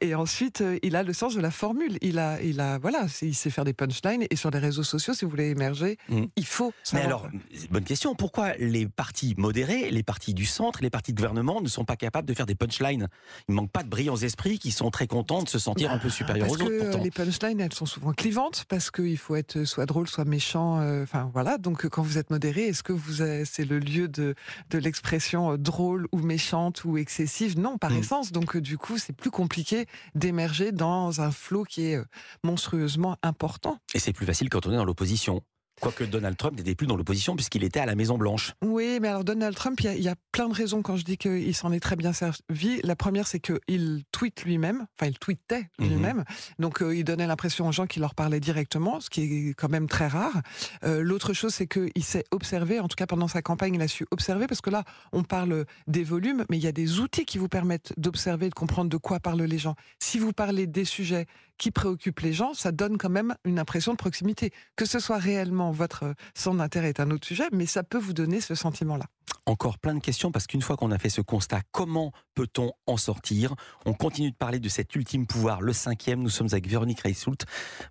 et 0.01 0.15
ensuite, 0.15 0.63
il 0.83 0.95
a 0.95 1.03
le 1.03 1.13
sens 1.13 1.35
de 1.35 1.41
la 1.41 1.51
formule. 1.51 1.97
Il 2.01 2.19
a, 2.19 2.41
il 2.41 2.59
a, 2.59 2.77
voilà, 2.77 3.05
il 3.21 3.35
sait 3.35 3.49
faire 3.49 3.65
des 3.65 3.73
punchlines. 3.73 4.25
Et 4.29 4.35
sur 4.35 4.51
les 4.51 4.59
réseaux 4.59 4.83
sociaux, 4.83 5.13
si 5.13 5.25
vous 5.25 5.31
voulez 5.31 5.49
émerger, 5.49 5.97
mm. 6.09 6.23
il 6.35 6.45
faut. 6.45 6.73
Mais 6.93 7.01
alors, 7.01 7.27
bonne 7.69 7.83
question. 7.83 8.15
Pourquoi 8.15 8.53
les 8.57 8.87
partis 8.87 9.35
modérés, 9.37 9.89
les 9.91 10.03
partis 10.03 10.33
du 10.33 10.45
centre, 10.45 10.79
les 10.81 10.89
partis 10.89 11.13
de 11.13 11.17
gouvernement 11.17 11.61
ne 11.61 11.67
sont 11.67 11.85
pas 11.85 11.95
capables 11.95 12.27
de 12.27 12.33
faire 12.33 12.45
des 12.45 12.55
punchlines? 12.55 13.07
Il 13.47 13.55
manque 13.55 13.71
pas 13.71 13.83
de 13.83 13.89
brillants 13.89 14.17
esprits 14.17 14.59
qui 14.59 14.71
sont 14.71 14.89
très 14.91 15.07
contents 15.07 15.43
de 15.43 15.49
se 15.49 15.59
sentir 15.59 15.91
un 15.91 15.97
peu 15.97 16.07
bah, 16.07 16.13
supérieurs 16.13 16.49
aux 16.49 16.55
autres. 16.55 16.77
Pourtant. 16.79 17.03
Les 17.03 17.11
punchlines, 17.11 17.59
elles 17.59 17.73
sont 17.73 17.85
souvent 17.85 18.13
clivantes 18.13 18.65
parce 18.67 18.91
qu'il 18.91 19.17
faut 19.17 19.35
être 19.35 19.63
soit 19.65 19.85
drôle, 19.85 20.07
soit 20.07 20.25
méchant. 20.25 20.79
Euh, 20.79 21.03
enfin 21.03 21.29
voilà. 21.33 21.57
Donc 21.57 21.87
quand 21.87 22.01
vous 22.01 22.17
êtes 22.17 22.29
modéré, 22.29 22.70
est-ce 22.71 22.83
que 22.83 22.93
vous 22.93 23.23
c'est 23.45 23.65
le 23.65 23.79
lieu 23.79 24.07
de 24.07 24.35
de 24.69 24.77
l'expression 24.77 25.51
euh, 25.51 25.57
drôle 25.57 26.07
ou 26.11 26.19
méchante 26.19 26.83
ou 26.83 26.97
excessive? 26.97 27.59
Non, 27.59 27.77
par 27.77 27.91
mm. 27.91 27.97
essence. 27.97 28.31
Donc 28.31 28.57
du 28.57 28.77
coup, 28.77 28.97
c'est 28.97 29.13
plus 29.13 29.31
compliqué 29.31 29.85
d'émerger 30.15 30.71
dans 30.71 31.21
un 31.21 31.31
flot 31.31 31.63
qui 31.63 31.85
est 31.85 31.99
monstrueusement 32.43 33.17
important. 33.23 33.77
Et 33.93 33.99
c'est 33.99 34.13
plus 34.13 34.25
facile 34.25 34.49
quand 34.49 34.65
on 34.65 34.71
est 34.71 34.77
dans 34.77 34.85
l'opposition. 34.85 35.41
Quoique 35.81 36.03
Donald 36.03 36.37
Trump 36.37 36.55
n'était 36.55 36.75
plus 36.75 36.85
dans 36.85 36.95
l'opposition 36.95 37.35
puisqu'il 37.35 37.63
était 37.63 37.79
à 37.79 37.87
la 37.87 37.95
Maison 37.95 38.15
Blanche. 38.15 38.53
Oui, 38.63 38.99
mais 39.01 39.07
alors 39.07 39.23
Donald 39.23 39.55
Trump, 39.55 39.79
il 39.81 39.99
y, 39.99 40.09
a 40.09 40.15
plein 40.31 40.47
de 40.47 40.53
raisons 40.53 40.83
quand 40.83 40.95
je 40.95 41.03
dis 41.03 41.17
qu'il 41.17 41.55
s'en 41.55 41.71
est 41.71 41.79
très 41.79 41.95
bien 41.95 42.13
servi. 42.13 42.79
La 42.83 42.95
première, 42.95 43.25
c'est 43.25 43.39
qu'il 43.39 44.03
tweet 44.11 44.43
lui-même, 44.43 44.85
enfin 44.95 45.09
il 45.09 45.17
tweetait 45.17 45.69
mhm. 45.79 45.87
lui-même, 45.87 46.23
donc 46.59 46.83
euh, 46.83 46.95
il 46.95 47.03
donnait 47.03 47.25
l'impression 47.25 47.67
aux 47.67 47.71
gens 47.71 47.87
qu'il 47.87 48.01
leur 48.01 48.13
parlait 48.13 48.39
directement, 48.39 48.99
ce 48.99 49.09
qui 49.09 49.49
est 49.49 49.53
quand 49.55 49.69
même 49.69 49.87
très 49.87 50.07
rare. 50.07 50.41
Euh, 50.83 51.01
l'autre 51.01 51.33
chose, 51.33 51.53
c'est 51.53 51.67
qu'il 51.67 52.03
s'est 52.03 52.25
observé, 52.29 52.79
en 52.79 52.87
tout 52.87 52.95
cas 52.95 53.07
pendant 53.07 53.27
sa 53.27 53.41
campagne, 53.41 53.73
il 53.73 53.81
a 53.81 53.87
su 53.87 54.05
observer, 54.11 54.45
parce 54.45 54.61
que 54.61 54.69
là, 54.69 54.83
on 55.13 55.23
parle 55.23 55.65
des 55.87 56.03
volumes, 56.03 56.45
mais 56.49 56.57
il 56.57 56.63
y 56.63 56.67
a 56.67 56.71
des 56.71 56.99
outils 56.99 57.25
qui 57.25 57.39
vous 57.39 57.49
permettent 57.49 57.93
d'observer, 57.97 58.49
de 58.49 58.53
comprendre 58.53 58.91
de 58.91 58.97
quoi 58.97 59.19
parlent 59.19 59.41
les 59.41 59.57
gens. 59.57 59.75
Si 59.97 60.19
vous 60.19 60.31
parlez 60.31 60.67
des 60.67 60.85
sujets 60.85 61.25
qui 61.61 61.69
préoccupe 61.69 62.21
les 62.21 62.33
gens, 62.33 62.55
ça 62.55 62.71
donne 62.71 62.97
quand 62.97 63.11
même 63.11 63.35
une 63.45 63.59
impression 63.59 63.91
de 63.91 63.97
proximité. 63.97 64.51
Que 64.75 64.85
ce 64.85 64.99
soit 64.99 65.19
réellement 65.19 65.71
votre 65.71 66.15
centre 66.33 66.57
d'intérêt 66.57 66.89
est 66.89 66.99
un 66.99 67.11
autre 67.11 67.27
sujet, 67.27 67.43
mais 67.51 67.67
ça 67.67 67.83
peut 67.83 67.99
vous 67.99 68.13
donner 68.13 68.41
ce 68.41 68.55
sentiment-là. 68.55 69.05
Encore 69.45 69.77
plein 69.77 69.93
de 69.93 69.99
questions 69.99 70.31
parce 70.31 70.47
qu'une 70.47 70.63
fois 70.63 70.75
qu'on 70.75 70.89
a 70.89 70.97
fait 70.97 71.09
ce 71.09 71.21
constat, 71.21 71.61
comment 71.71 72.13
peut-on 72.33 72.71
en 72.87 72.97
sortir? 72.97 73.53
On 73.85 73.93
continue 73.93 74.31
de 74.31 74.35
parler 74.35 74.59
de 74.59 74.69
cet 74.69 74.95
ultime 74.95 75.27
pouvoir, 75.27 75.61
le 75.61 75.71
cinquième. 75.71 76.23
Nous 76.23 76.29
sommes 76.29 76.49
avec 76.51 76.67
Véronique 76.67 77.01
Reissoult. 77.01 77.45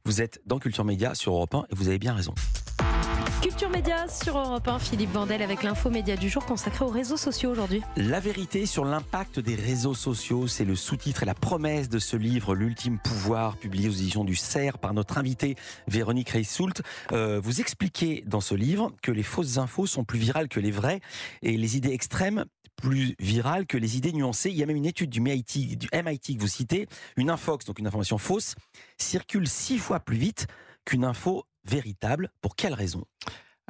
Vous 0.05 0.21
êtes 0.21 0.41
dans 0.47 0.59
Culture 0.59 0.85
Média 0.85 1.15
sur 1.15 1.33
Europe 1.33 1.55
1 1.55 1.67
et 1.71 1.75
vous 1.77 1.87
avez 1.87 2.01
bien 2.01 2.15
raison. 2.15 2.35
Culture 3.43 3.71
Média 3.71 4.07
sur 4.07 4.37
Europe 4.37 4.69
1, 4.69 4.79
Philippe 4.79 5.13
Vandel 5.13 5.41
avec 5.41 5.63
l'info 5.63 5.89
média 5.89 6.15
du 6.15 6.29
jour 6.29 6.45
consacré 6.45 6.85
aux 6.85 6.91
réseaux 6.91 7.17
sociaux 7.17 7.51
aujourd'hui. 7.51 7.81
La 7.97 8.21
vérité 8.21 8.67
sur 8.67 8.85
l'impact 8.85 9.41
des 9.41 9.55
réseaux 9.55 9.95
sociaux, 9.95 10.47
c'est 10.47 10.67
le 10.67 10.77
sous-titre 10.77 11.23
et 11.23 11.27
la 11.27 11.33
promesse 11.33 11.89
de 11.89 11.99
ce 11.99 12.19
livre, 12.19 12.55
L'ultime 12.55 12.99
pouvoir, 12.99 13.57
publié 13.57 13.89
aux 13.89 13.93
éditions 13.93 14.25
du 14.25 14.37
CERF 14.37 14.77
par 14.77 14.93
notre 14.93 15.17
invitée 15.17 15.57
Véronique 15.89 16.29
Reissoult. 16.29 16.83
Euh, 17.13 17.41
vous 17.43 17.63
expliquez 17.63 18.23
dans 18.27 18.43
ce 18.43 18.55
livre 18.55 18.93
que 19.01 19.11
les 19.11 19.23
fausses 19.23 19.57
infos 19.57 19.87
sont 19.87 20.05
plus 20.05 20.19
virales 20.19 20.49
que 20.49 20.61
les 20.61 20.71
vraies 20.71 21.01
et 21.41 21.57
les 21.57 21.79
idées 21.79 21.93
extrêmes 21.93 22.45
plus 22.77 23.15
virales 23.19 23.67
que 23.67 23.79
les 23.79 23.97
idées 23.97 24.13
nuancées. 24.13 24.51
Il 24.51 24.57
y 24.57 24.63
a 24.63 24.67
même 24.67 24.77
une 24.77 24.87
étude 24.87 25.09
du 25.09 25.23
MIT, 25.23 25.77
du 25.77 25.89
MIT 25.95 26.37
que 26.37 26.41
vous 26.41 26.49
citez, 26.49 26.89
une 27.17 27.31
infox, 27.31 27.65
donc 27.65 27.79
une 27.79 27.87
information 27.87 28.19
fausse, 28.19 28.55
circule 28.99 29.49
six 29.49 29.79
fois 29.79 29.99
plus 29.99 30.19
vite 30.19 30.47
qu'une 30.85 31.05
info 31.05 31.45
véritable. 31.65 32.31
Pour 32.41 32.57
quelle 32.57 32.75
raison? 32.75 33.05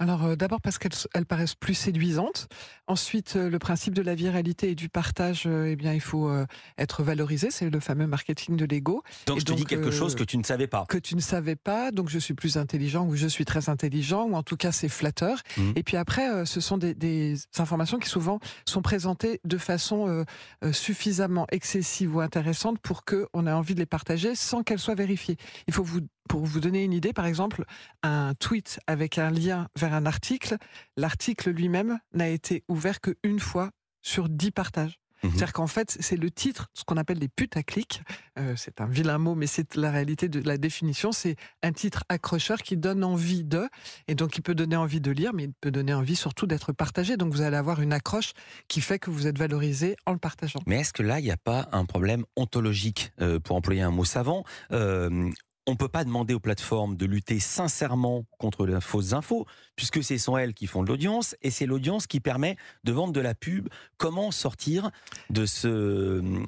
Alors 0.00 0.24
euh, 0.24 0.34
d'abord 0.34 0.60
parce 0.62 0.78
qu'elles 0.78 1.26
paraissent 1.28 1.54
plus 1.54 1.74
séduisantes. 1.74 2.48
Ensuite, 2.86 3.36
euh, 3.36 3.50
le 3.50 3.58
principe 3.58 3.94
de 3.94 4.02
la 4.02 4.14
viralité 4.14 4.70
et 4.70 4.74
du 4.74 4.88
partage, 4.88 5.44
euh, 5.46 5.66
eh 5.70 5.76
bien, 5.76 5.92
il 5.92 6.00
faut 6.00 6.30
être 6.78 7.02
valorisé. 7.02 7.50
C'est 7.50 7.68
le 7.68 7.80
fameux 7.80 8.06
marketing 8.06 8.56
de 8.56 8.64
l'ego. 8.64 9.02
Donc 9.26 9.40
je 9.40 9.44
te 9.44 9.52
dis 9.52 9.66
quelque 9.66 9.90
chose 9.90 10.14
que 10.14 10.24
tu 10.24 10.38
ne 10.38 10.42
savais 10.42 10.66
pas. 10.66 10.86
Que 10.88 10.96
tu 10.96 11.14
ne 11.14 11.20
savais 11.20 11.56
pas. 11.56 11.90
Donc 11.90 12.08
je 12.08 12.18
suis 12.18 12.34
plus 12.34 12.56
intelligent 12.56 13.06
ou 13.06 13.14
je 13.14 13.26
suis 13.26 13.44
très 13.44 13.68
intelligent 13.68 14.24
ou 14.24 14.34
en 14.34 14.42
tout 14.42 14.56
cas 14.56 14.72
c'est 14.72 14.88
flatteur. 14.88 15.42
Mmh. 15.58 15.72
Et 15.76 15.82
puis 15.82 15.98
après, 15.98 16.46
ce 16.46 16.60
sont 16.60 16.78
des, 16.78 16.94
des, 16.94 17.36
informations 17.58 17.98
qui 17.98 18.08
souvent 18.08 18.40
sont 18.64 18.80
présentées 18.80 19.40
de 19.44 19.58
façon 19.58 20.24
suffisamment 20.72 21.46
excessive 21.52 22.16
ou 22.16 22.20
intéressante 22.20 22.78
pour 22.78 23.04
que 23.04 23.28
on 23.34 23.46
ait 23.46 23.52
envie 23.52 23.74
de 23.74 23.80
les 23.80 23.86
partager 23.86 24.34
sans 24.34 24.62
qu'elles 24.62 24.78
soient 24.78 24.94
vérifiées. 24.94 25.36
Il 25.68 25.74
faut 25.74 25.82
vous 25.82 26.00
pour 26.28 26.44
vous 26.44 26.60
donner 26.60 26.84
une 26.84 26.92
idée, 26.92 27.12
par 27.12 27.26
exemple, 27.26 27.64
un 28.02 28.34
tweet 28.38 28.78
avec 28.86 29.18
un 29.18 29.30
lien 29.30 29.68
vers 29.76 29.94
un 29.94 30.06
article, 30.06 30.56
l'article 30.96 31.50
lui-même 31.50 31.98
n'a 32.12 32.28
été 32.28 32.64
ouvert 32.68 33.00
qu'une 33.00 33.40
fois 33.40 33.70
sur 34.02 34.28
dix 34.28 34.50
partages. 34.50 35.00
Mhm. 35.22 35.30
C'est-à-dire 35.30 35.52
qu'en 35.52 35.66
fait, 35.66 35.96
c'est 36.00 36.16
le 36.16 36.30
titre, 36.30 36.68
ce 36.72 36.84
qu'on 36.84 36.96
appelle 36.96 37.18
des 37.18 37.28
putaclics. 37.28 38.02
Euh, 38.38 38.54
c'est 38.56 38.80
un 38.80 38.86
vilain 38.86 39.18
mot, 39.18 39.34
mais 39.34 39.46
c'est 39.46 39.76
la 39.76 39.90
réalité 39.90 40.28
de 40.28 40.40
la 40.40 40.56
définition. 40.56 41.12
C'est 41.12 41.36
un 41.62 41.72
titre 41.72 42.04
accrocheur 42.08 42.58
qui 42.58 42.76
donne 42.76 43.04
envie 43.04 43.44
de, 43.44 43.68
et 44.08 44.14
donc 44.14 44.36
il 44.36 44.42
peut 44.42 44.54
donner 44.54 44.76
envie 44.76 45.00
de 45.00 45.10
lire, 45.10 45.32
mais 45.34 45.44
il 45.44 45.52
peut 45.60 45.70
donner 45.70 45.92
envie 45.94 46.16
surtout 46.16 46.46
d'être 46.46 46.72
partagé. 46.72 47.16
Donc 47.16 47.32
vous 47.32 47.42
allez 47.42 47.56
avoir 47.56 47.80
une 47.80 47.92
accroche 47.92 48.32
qui 48.68 48.80
fait 48.80 48.98
que 48.98 49.10
vous 49.10 49.26
êtes 49.26 49.38
valorisé 49.38 49.96
en 50.06 50.12
le 50.12 50.18
partageant. 50.18 50.60
Mais 50.66 50.80
est-ce 50.80 50.92
que 50.92 51.02
là, 51.02 51.20
il 51.20 51.24
n'y 51.24 51.30
a 51.30 51.36
pas 51.36 51.68
un 51.72 51.84
problème 51.84 52.24
ontologique, 52.36 53.12
euh, 53.20 53.38
pour 53.38 53.56
employer 53.56 53.82
un 53.82 53.90
mot 53.90 54.04
savant 54.04 54.44
euh, 54.72 55.30
on 55.70 55.74
ne 55.74 55.78
peut 55.78 55.88
pas 55.88 56.04
demander 56.04 56.34
aux 56.34 56.40
plateformes 56.40 56.96
de 56.96 57.06
lutter 57.06 57.38
sincèrement 57.38 58.24
contre 58.38 58.66
les 58.66 58.80
fausses 58.80 59.12
infos, 59.12 59.46
puisque 59.76 60.02
ce 60.02 60.18
sont 60.18 60.36
elles 60.36 60.52
qui 60.52 60.66
font 60.66 60.82
de 60.82 60.88
l'audience, 60.88 61.36
et 61.42 61.50
c'est 61.50 61.66
l'audience 61.66 62.08
qui 62.08 62.18
permet 62.18 62.56
de 62.82 62.92
vendre 62.92 63.12
de 63.12 63.20
la 63.20 63.36
pub. 63.36 63.68
Comment 63.96 64.32
sortir 64.32 64.90
de 65.30 65.46
ce 65.46 66.18
hum, 66.18 66.44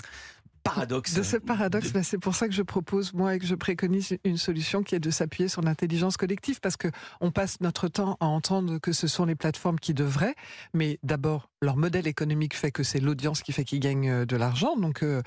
paradoxe? 0.64 1.14
De 1.14 1.22
ce 1.22 1.36
paradoxe, 1.36 1.92
ben, 1.92 2.02
c'est 2.02 2.18
pour 2.18 2.34
ça 2.34 2.48
que 2.48 2.54
je 2.54 2.62
propose, 2.62 3.12
moi, 3.12 3.36
et 3.36 3.38
que 3.38 3.46
je 3.46 3.54
préconise 3.54 4.18
une 4.24 4.38
solution 4.38 4.82
qui 4.82 4.96
est 4.96 5.00
de 5.00 5.10
s'appuyer 5.10 5.48
sur 5.48 5.62
l'intelligence 5.62 6.16
collective, 6.16 6.58
parce 6.58 6.76
que 6.76 6.88
on 7.20 7.30
passe 7.30 7.60
notre 7.60 7.86
temps 7.86 8.16
à 8.18 8.26
entendre 8.26 8.78
que 8.78 8.92
ce 8.92 9.06
sont 9.06 9.24
les 9.24 9.36
plateformes 9.36 9.78
qui 9.78 9.94
devraient, 9.94 10.34
mais 10.74 10.98
d'abord, 11.04 11.51
leur 11.62 11.76
modèle 11.76 12.08
économique 12.08 12.54
fait 12.54 12.72
que 12.72 12.82
c'est 12.82 12.98
l'audience 12.98 13.42
qui 13.42 13.52
fait 13.52 13.64
qu'ils 13.64 13.80
gagnent 13.80 14.10
euh, 14.10 14.26
de 14.26 14.36
l'argent. 14.36 14.76
Donc, 14.76 15.02
euh, 15.02 15.22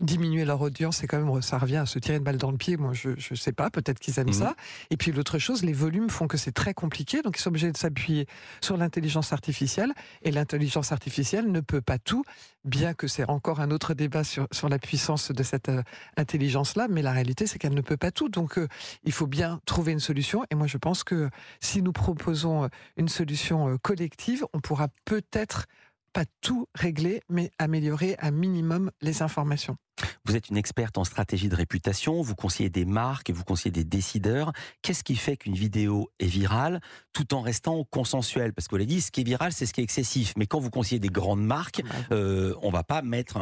diminuer 0.00 0.44
leur 0.44 0.60
audience, 0.62 0.96
c'est 0.96 1.06
quand 1.06 1.22
même, 1.22 1.42
ça 1.42 1.58
revient 1.58 1.76
à 1.76 1.86
se 1.86 1.98
tirer 1.98 2.16
une 2.16 2.24
balle 2.24 2.38
dans 2.38 2.50
le 2.50 2.56
pied. 2.56 2.76
Moi, 2.76 2.94
je 2.94 3.10
ne 3.10 3.36
sais 3.36 3.52
pas, 3.52 3.70
peut-être 3.70 4.00
qu'ils 4.00 4.18
aiment 4.18 4.32
ça. 4.32 4.54
Et 4.90 4.96
puis, 4.96 5.12
l'autre 5.12 5.38
chose, 5.38 5.62
les 5.62 5.74
volumes 5.74 6.08
font 6.08 6.26
que 6.26 6.38
c'est 6.38 6.52
très 6.52 6.72
compliqué. 6.72 7.20
Donc, 7.22 7.38
ils 7.38 7.42
sont 7.42 7.50
obligés 7.50 7.70
de 7.70 7.76
s'appuyer 7.76 8.26
sur 8.62 8.76
l'intelligence 8.76 9.32
artificielle. 9.32 9.92
Et 10.22 10.30
l'intelligence 10.30 10.90
artificielle 10.90 11.52
ne 11.52 11.60
peut 11.60 11.82
pas 11.82 11.98
tout, 11.98 12.24
bien 12.64 12.94
que 12.94 13.06
c'est 13.06 13.28
encore 13.28 13.60
un 13.60 13.70
autre 13.70 13.92
débat 13.92 14.24
sur, 14.24 14.48
sur 14.52 14.70
la 14.70 14.78
puissance 14.78 15.32
de 15.32 15.42
cette 15.42 15.68
euh, 15.68 15.82
intelligence-là. 16.16 16.88
Mais 16.88 17.02
la 17.02 17.12
réalité, 17.12 17.46
c'est 17.46 17.58
qu'elle 17.58 17.74
ne 17.74 17.82
peut 17.82 17.98
pas 17.98 18.10
tout. 18.10 18.30
Donc, 18.30 18.58
il 19.04 19.12
faut 19.12 19.26
bien 19.26 19.60
trouver 19.66 19.92
une 19.92 20.00
solution. 20.00 20.44
Et 20.50 20.54
moi, 20.54 20.66
je 20.66 20.78
pense 20.78 21.04
que 21.04 21.28
si 21.60 21.82
nous 21.82 21.92
proposons 21.92 22.70
une 22.96 23.08
solution 23.08 23.76
collective, 23.78 24.46
on 24.54 24.60
pourra 24.60 24.88
peut-être 25.04 25.66
pas 26.14 26.24
tout 26.40 26.66
régler, 26.74 27.20
mais 27.28 27.50
améliorer 27.58 28.16
un 28.20 28.30
minimum 28.30 28.90
les 29.02 29.20
informations. 29.20 29.76
Vous 30.24 30.36
êtes 30.36 30.48
une 30.48 30.56
experte 30.56 30.96
en 30.96 31.04
stratégie 31.04 31.48
de 31.48 31.56
réputation, 31.56 32.22
vous 32.22 32.34
conseillez 32.34 32.70
des 32.70 32.84
marques, 32.84 33.30
vous 33.30 33.44
conseillez 33.44 33.72
des 33.72 33.84
décideurs. 33.84 34.52
Qu'est-ce 34.82 35.04
qui 35.04 35.16
fait 35.16 35.36
qu'une 35.36 35.54
vidéo 35.54 36.10
est 36.18 36.26
virale 36.26 36.80
tout 37.12 37.34
en 37.34 37.42
restant 37.42 37.84
consensuelle? 37.84 38.52
Parce 38.52 38.66
que 38.66 38.72
vous 38.72 38.78
l'avez 38.78 38.86
dit, 38.86 39.00
ce 39.00 39.10
qui 39.10 39.20
est 39.20 39.24
viral, 39.24 39.52
c'est 39.52 39.66
ce 39.66 39.72
qui 39.72 39.80
est 39.80 39.84
excessif. 39.84 40.34
Mais 40.36 40.46
quand 40.46 40.60
vous 40.60 40.70
conseillez 40.70 41.00
des 41.00 41.08
grandes 41.08 41.44
marques, 41.44 41.82
euh, 42.12 42.54
on 42.62 42.70
va 42.70 42.84
pas 42.84 43.02
mettre 43.02 43.38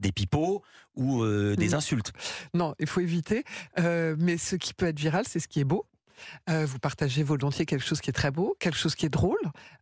des 0.00 0.12
pipeaux 0.12 0.62
ou 0.96 1.22
euh, 1.22 1.56
des 1.56 1.74
insultes. 1.74 2.12
Non, 2.54 2.74
il 2.78 2.86
faut 2.86 3.00
éviter. 3.00 3.44
Euh, 3.78 4.16
mais 4.18 4.36
ce 4.38 4.56
qui 4.56 4.74
peut 4.74 4.86
être 4.86 4.98
viral, 4.98 5.24
c'est 5.26 5.40
ce 5.40 5.48
qui 5.48 5.60
est 5.60 5.64
beau. 5.64 5.86
Euh, 6.48 6.66
vous 6.66 6.78
partagez 6.78 7.22
volontiers 7.22 7.66
quelque 7.66 7.84
chose 7.84 8.00
qui 8.00 8.10
est 8.10 8.12
très 8.12 8.30
beau, 8.30 8.56
quelque 8.58 8.78
chose 8.78 8.94
qui 8.94 9.06
est 9.06 9.10
drôle. 9.10 9.38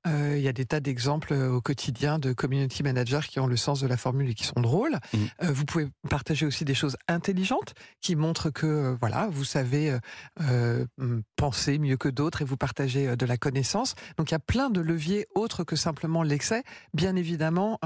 Euh, 0.06 0.34
il 0.36 0.42
y 0.42 0.48
a 0.48 0.52
des 0.52 0.64
tas 0.64 0.80
d'exemples 0.80 1.32
euh, 1.32 1.50
au 1.50 1.60
quotidien 1.60 2.18
de 2.18 2.32
community 2.32 2.82
managers 2.82 3.26
qui 3.28 3.40
ont 3.40 3.46
le 3.46 3.56
sens 3.56 3.80
de 3.80 3.86
la 3.86 3.96
formule 3.96 4.30
et 4.30 4.34
qui 4.34 4.44
sont 4.44 4.60
drôles. 4.60 4.98
Mmh. 5.12 5.18
vous 5.48 5.64
pouvez 5.64 5.88
partager 6.08 6.46
aussi 6.46 6.64
des 6.64 6.74
choses 6.74 6.96
intelligentes 7.08 7.74
qui 8.00 8.16
montrent 8.16 8.50
que 8.50 8.96
voilà, 9.00 9.28
vous 9.30 9.44
savez 9.44 9.96
penser 11.36 11.78
mieux 11.78 11.96
que 11.96 12.08
d'autres 12.08 12.42
et 12.42 12.44
vous 12.44 12.56
partagez 12.56 13.16
de 13.16 13.26
la 13.26 13.36
connaissance. 13.36 13.94
Donc 14.16 14.30
il 14.30 14.34
y 14.34 14.36
a 14.36 14.40
plein 14.40 14.70
de 14.70 14.80
leviers 14.80 15.26
autres 15.34 15.64
que 15.64 15.76
simplement 15.76 16.22
l'excès. 16.22 16.62
Bien 16.92 17.16
évidemment, 17.16 17.78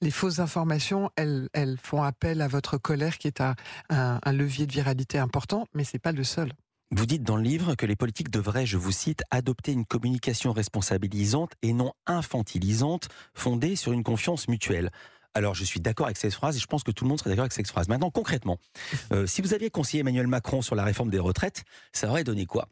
les 0.00 0.10
fausses 0.10 0.38
informations, 0.38 1.10
elles, 1.16 1.48
elles 1.52 1.78
font 1.82 2.02
appel 2.02 2.40
à 2.40 2.48
votre 2.48 2.78
colère 2.78 3.18
qui 3.18 3.26
est 3.28 3.40
un, 3.40 3.54
un 3.88 4.32
levier 4.32 4.66
de 4.66 4.72
viralité 4.72 5.18
important, 5.18 5.66
mais 5.74 5.84
c'est 5.84 5.98
pas 5.98 6.12
le 6.12 6.24
seul. 6.24 6.52
Vous 6.92 7.06
dites 7.06 7.24
dans 7.24 7.36
le 7.36 7.42
livre 7.42 7.74
que 7.74 7.84
les 7.84 7.96
politiques 7.96 8.30
devraient, 8.30 8.64
je 8.64 8.76
vous 8.76 8.92
cite, 8.92 9.24
adopter 9.32 9.72
une 9.72 9.84
communication 9.84 10.52
responsabilisante 10.52 11.52
et 11.62 11.72
non 11.72 11.92
infantilisante, 12.06 13.08
fondée 13.34 13.74
sur 13.74 13.90
une 13.90 14.04
confiance 14.04 14.46
mutuelle. 14.46 14.90
Alors, 15.34 15.54
je 15.54 15.64
suis 15.64 15.80
d'accord 15.80 16.06
avec 16.06 16.16
cette 16.16 16.32
phrase 16.32 16.56
et 16.56 16.60
je 16.60 16.66
pense 16.66 16.84
que 16.84 16.92
tout 16.92 17.04
le 17.04 17.08
monde 17.08 17.18
serait 17.18 17.30
d'accord 17.30 17.42
avec 17.42 17.52
cette 17.52 17.66
phrase. 17.66 17.88
Maintenant, 17.88 18.12
concrètement, 18.12 18.58
euh, 19.12 19.26
si 19.26 19.42
vous 19.42 19.52
aviez 19.52 19.68
conseillé 19.68 20.02
Emmanuel 20.02 20.28
Macron 20.28 20.62
sur 20.62 20.76
la 20.76 20.84
réforme 20.84 21.10
des 21.10 21.18
retraites, 21.18 21.64
ça 21.92 22.08
aurait 22.08 22.22
donné 22.22 22.46
quoi? 22.46 22.68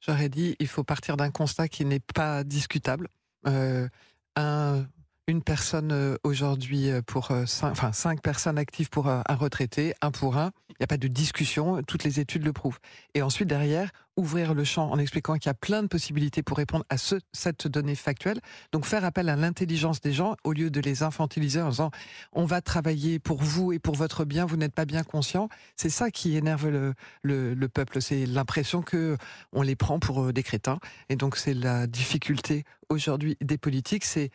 J'aurais 0.00 0.28
dit 0.28 0.56
il 0.58 0.68
faut 0.68 0.84
partir 0.84 1.16
d'un 1.16 1.30
constat 1.30 1.68
qui 1.68 1.86
n'est 1.86 2.00
pas 2.00 2.44
discutable. 2.44 3.08
Euh, 3.46 3.88
un 4.36 4.84
une 5.26 5.42
personne 5.42 5.92
euh, 5.92 6.16
aujourd'hui 6.22 6.90
euh, 6.90 7.00
pour 7.00 7.30
euh, 7.30 7.46
cinq, 7.46 7.70
enfin 7.70 7.92
cinq 7.92 8.20
personnes 8.20 8.58
actives 8.58 8.90
pour 8.90 9.08
un 9.08 9.22
retraité, 9.28 9.94
un 10.02 10.10
pour 10.10 10.36
un. 10.36 10.52
Il 10.70 10.76
n'y 10.80 10.84
a 10.84 10.86
pas 10.86 10.96
de 10.96 11.08
discussion, 11.08 11.82
toutes 11.86 12.04
les 12.04 12.20
études 12.20 12.44
le 12.44 12.52
prouvent. 12.52 12.78
Et 13.14 13.22
ensuite 13.22 13.48
derrière, 13.48 13.90
ouvrir 14.16 14.54
le 14.54 14.64
champ 14.64 14.90
en 14.90 14.98
expliquant 14.98 15.34
qu'il 15.34 15.46
y 15.46 15.50
a 15.50 15.54
plein 15.54 15.82
de 15.82 15.88
possibilités 15.88 16.42
pour 16.42 16.56
répondre 16.56 16.84
à 16.88 16.98
ce, 16.98 17.16
cette 17.32 17.68
donnée 17.68 17.94
factuelle. 17.94 18.40
Donc 18.72 18.84
faire 18.84 19.04
appel 19.04 19.28
à 19.28 19.36
l'intelligence 19.36 20.00
des 20.00 20.12
gens 20.12 20.36
au 20.44 20.52
lieu 20.52 20.70
de 20.70 20.80
les 20.80 21.02
infantiliser 21.02 21.62
en 21.62 21.70
disant 21.70 21.90
on 22.32 22.44
va 22.44 22.60
travailler 22.60 23.18
pour 23.18 23.42
vous 23.42 23.72
et 23.72 23.78
pour 23.78 23.94
votre 23.94 24.24
bien, 24.24 24.46
vous 24.46 24.56
n'êtes 24.56 24.74
pas 24.74 24.84
bien 24.84 25.04
conscient. 25.04 25.48
C'est 25.76 25.90
ça 25.90 26.10
qui 26.10 26.36
énerve 26.36 26.68
le, 26.68 26.94
le, 27.22 27.54
le 27.54 27.68
peuple. 27.68 28.02
C'est 28.02 28.26
l'impression 28.26 28.82
que 28.82 29.16
on 29.52 29.62
les 29.62 29.76
prend 29.76 29.98
pour 30.00 30.32
des 30.32 30.42
crétins. 30.42 30.78
Et 31.08 31.16
donc 31.16 31.36
c'est 31.36 31.54
la 31.54 31.86
difficulté 31.86 32.64
aujourd'hui 32.88 33.36
des 33.40 33.58
politiques, 33.58 34.04
c'est 34.04 34.30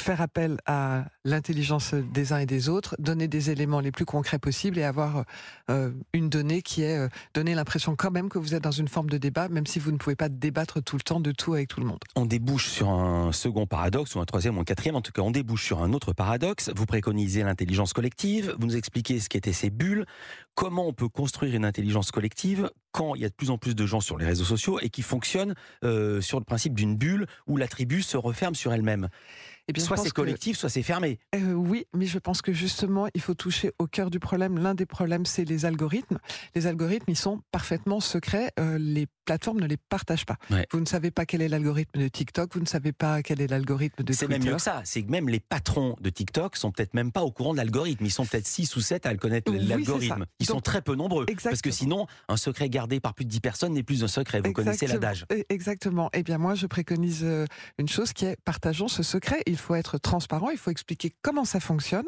faire 0.00 0.20
appel 0.20 0.58
à 0.66 1.04
l'intelligence 1.24 1.94
des 1.94 2.32
uns 2.32 2.38
et 2.38 2.46
des 2.46 2.68
autres, 2.68 2.96
donner 2.98 3.28
des 3.28 3.50
éléments 3.50 3.80
les 3.80 3.92
plus 3.92 4.04
concrets 4.04 4.38
possibles 4.38 4.78
et 4.78 4.84
avoir 4.84 5.24
euh, 5.70 5.90
une 6.12 6.28
donnée 6.28 6.62
qui 6.62 6.82
est 6.82 6.96
euh, 6.96 7.08
donner 7.34 7.54
l'impression 7.54 7.96
quand 7.96 8.10
même 8.10 8.28
que 8.28 8.38
vous 8.38 8.54
êtes 8.54 8.62
dans 8.62 8.70
une 8.70 8.88
forme 8.88 9.10
de 9.10 9.18
débat, 9.18 9.48
même 9.48 9.66
si 9.66 9.78
vous 9.78 9.92
ne 9.92 9.96
pouvez 9.96 10.16
pas 10.16 10.28
débattre 10.28 10.82
tout 10.82 10.96
le 10.96 11.02
temps 11.02 11.20
de 11.20 11.32
tout 11.32 11.54
avec 11.54 11.68
tout 11.68 11.80
le 11.80 11.86
monde. 11.86 11.98
On 12.16 12.26
débouche 12.26 12.68
sur 12.68 12.88
un 12.90 13.32
second 13.32 13.66
paradoxe, 13.66 14.14
ou 14.14 14.20
un 14.20 14.24
troisième 14.24 14.56
ou 14.58 14.60
un 14.60 14.64
quatrième, 14.64 14.96
en 14.96 15.02
tout 15.02 15.12
cas 15.12 15.22
on 15.22 15.30
débouche 15.30 15.64
sur 15.64 15.82
un 15.82 15.92
autre 15.92 16.12
paradoxe. 16.12 16.70
Vous 16.74 16.86
préconisez 16.86 17.42
l'intelligence 17.42 17.92
collective, 17.92 18.54
vous 18.58 18.66
nous 18.66 18.76
expliquez 18.76 19.20
ce 19.20 19.28
qu'étaient 19.28 19.52
ces 19.52 19.70
bulles, 19.70 20.06
comment 20.54 20.86
on 20.86 20.92
peut 20.92 21.08
construire 21.08 21.54
une 21.54 21.64
intelligence 21.64 22.10
collective 22.10 22.70
quand 22.92 23.14
il 23.14 23.22
y 23.22 23.24
a 23.24 23.28
de 23.28 23.34
plus 23.34 23.50
en 23.50 23.58
plus 23.58 23.74
de 23.74 23.86
gens 23.86 24.00
sur 24.00 24.18
les 24.18 24.26
réseaux 24.26 24.44
sociaux 24.44 24.80
et 24.80 24.90
qui 24.90 25.02
fonctionnent 25.02 25.54
euh, 25.84 26.20
sur 26.20 26.38
le 26.38 26.44
principe 26.44 26.74
d'une 26.74 26.96
bulle 26.96 27.26
où 27.46 27.56
la 27.56 27.68
tribu 27.68 28.02
se 28.02 28.16
referme 28.16 28.54
sur 28.54 28.72
elle-même. 28.72 29.08
Eh 29.68 29.80
soit 29.80 29.96
c'est 29.98 30.10
collectif, 30.10 30.56
soit 30.56 30.70
c'est 30.70 30.82
fermé. 30.82 31.18
Euh, 31.34 31.52
oui, 31.52 31.86
mais 31.94 32.06
je 32.06 32.18
pense 32.18 32.40
que 32.40 32.52
justement, 32.52 33.06
il 33.14 33.20
faut 33.20 33.34
toucher 33.34 33.72
au 33.78 33.86
cœur 33.86 34.10
du 34.10 34.18
problème. 34.18 34.58
L'un 34.58 34.74
des 34.74 34.86
problèmes, 34.86 35.26
c'est 35.26 35.44
les 35.44 35.66
algorithmes. 35.66 36.18
Les 36.54 36.66
algorithmes, 36.66 37.10
ils 37.10 37.18
sont 37.18 37.40
parfaitement 37.52 38.00
secrets. 38.00 38.50
Euh, 38.58 38.78
les 38.78 39.06
plateformes 39.26 39.60
ne 39.60 39.66
les 39.66 39.76
partagent 39.76 40.24
pas. 40.24 40.36
Vous 40.72 40.80
ne 40.80 40.86
savez 40.86 41.10
pas 41.10 41.26
quel 41.26 41.42
est 41.42 41.48
l'algorithme 41.48 42.00
de 42.00 42.08
TikTok, 42.08 42.54
vous 42.54 42.60
ne 42.60 42.66
savez 42.66 42.92
pas 42.92 43.22
quel 43.22 43.42
est 43.42 43.46
l'algorithme 43.46 44.02
de 44.02 44.02
Twitter. 44.04 44.18
C'est 44.18 44.28
même 44.28 44.42
mieux 44.42 44.56
que 44.56 44.62
ça. 44.62 44.80
C'est 44.84 45.02
que 45.02 45.10
même 45.10 45.28
les 45.28 45.40
patrons 45.40 45.96
de 46.00 46.08
TikTok 46.08 46.56
sont 46.56 46.72
peut-être 46.72 46.94
même 46.94 47.12
pas 47.12 47.22
au 47.22 47.30
courant 47.30 47.52
de 47.52 47.58
l'algorithme. 47.58 48.06
Ils 48.06 48.10
sont 48.10 48.24
peut-être 48.24 48.46
6 48.46 48.74
ou 48.76 48.80
7 48.80 49.04
à 49.04 49.12
le 49.12 49.18
connaître, 49.18 49.52
l'algorithme. 49.52 50.24
Ils 50.40 50.46
sont 50.46 50.60
très 50.60 50.80
peu 50.80 50.94
nombreux. 50.94 51.26
Parce 51.44 51.60
que 51.60 51.70
sinon, 51.70 52.06
un 52.28 52.38
secret 52.38 52.70
gardé 52.70 53.00
par 53.00 53.12
plus 53.12 53.26
de 53.26 53.30
10 53.30 53.40
personnes 53.40 53.74
n'est 53.74 53.82
plus 53.82 54.02
un 54.02 54.08
secret. 54.08 54.40
Vous 54.40 54.52
connaissez 54.52 54.86
l'adage. 54.86 55.26
Exactement. 55.50 56.08
Eh 56.14 56.22
bien, 56.22 56.38
moi, 56.38 56.54
je 56.54 56.66
préconise 56.66 57.20
euh, 57.22 57.44
une 57.78 57.88
chose 57.88 58.14
qui 58.14 58.24
est 58.24 58.36
partageons 58.44 58.88
ce 58.88 59.02
secret. 59.02 59.42
Il 59.46 59.57
faut 59.58 59.74
être 59.74 59.98
transparent 59.98 60.50
il 60.50 60.58
faut 60.58 60.70
expliquer 60.70 61.12
comment 61.22 61.44
ça 61.44 61.60
fonctionne, 61.60 62.06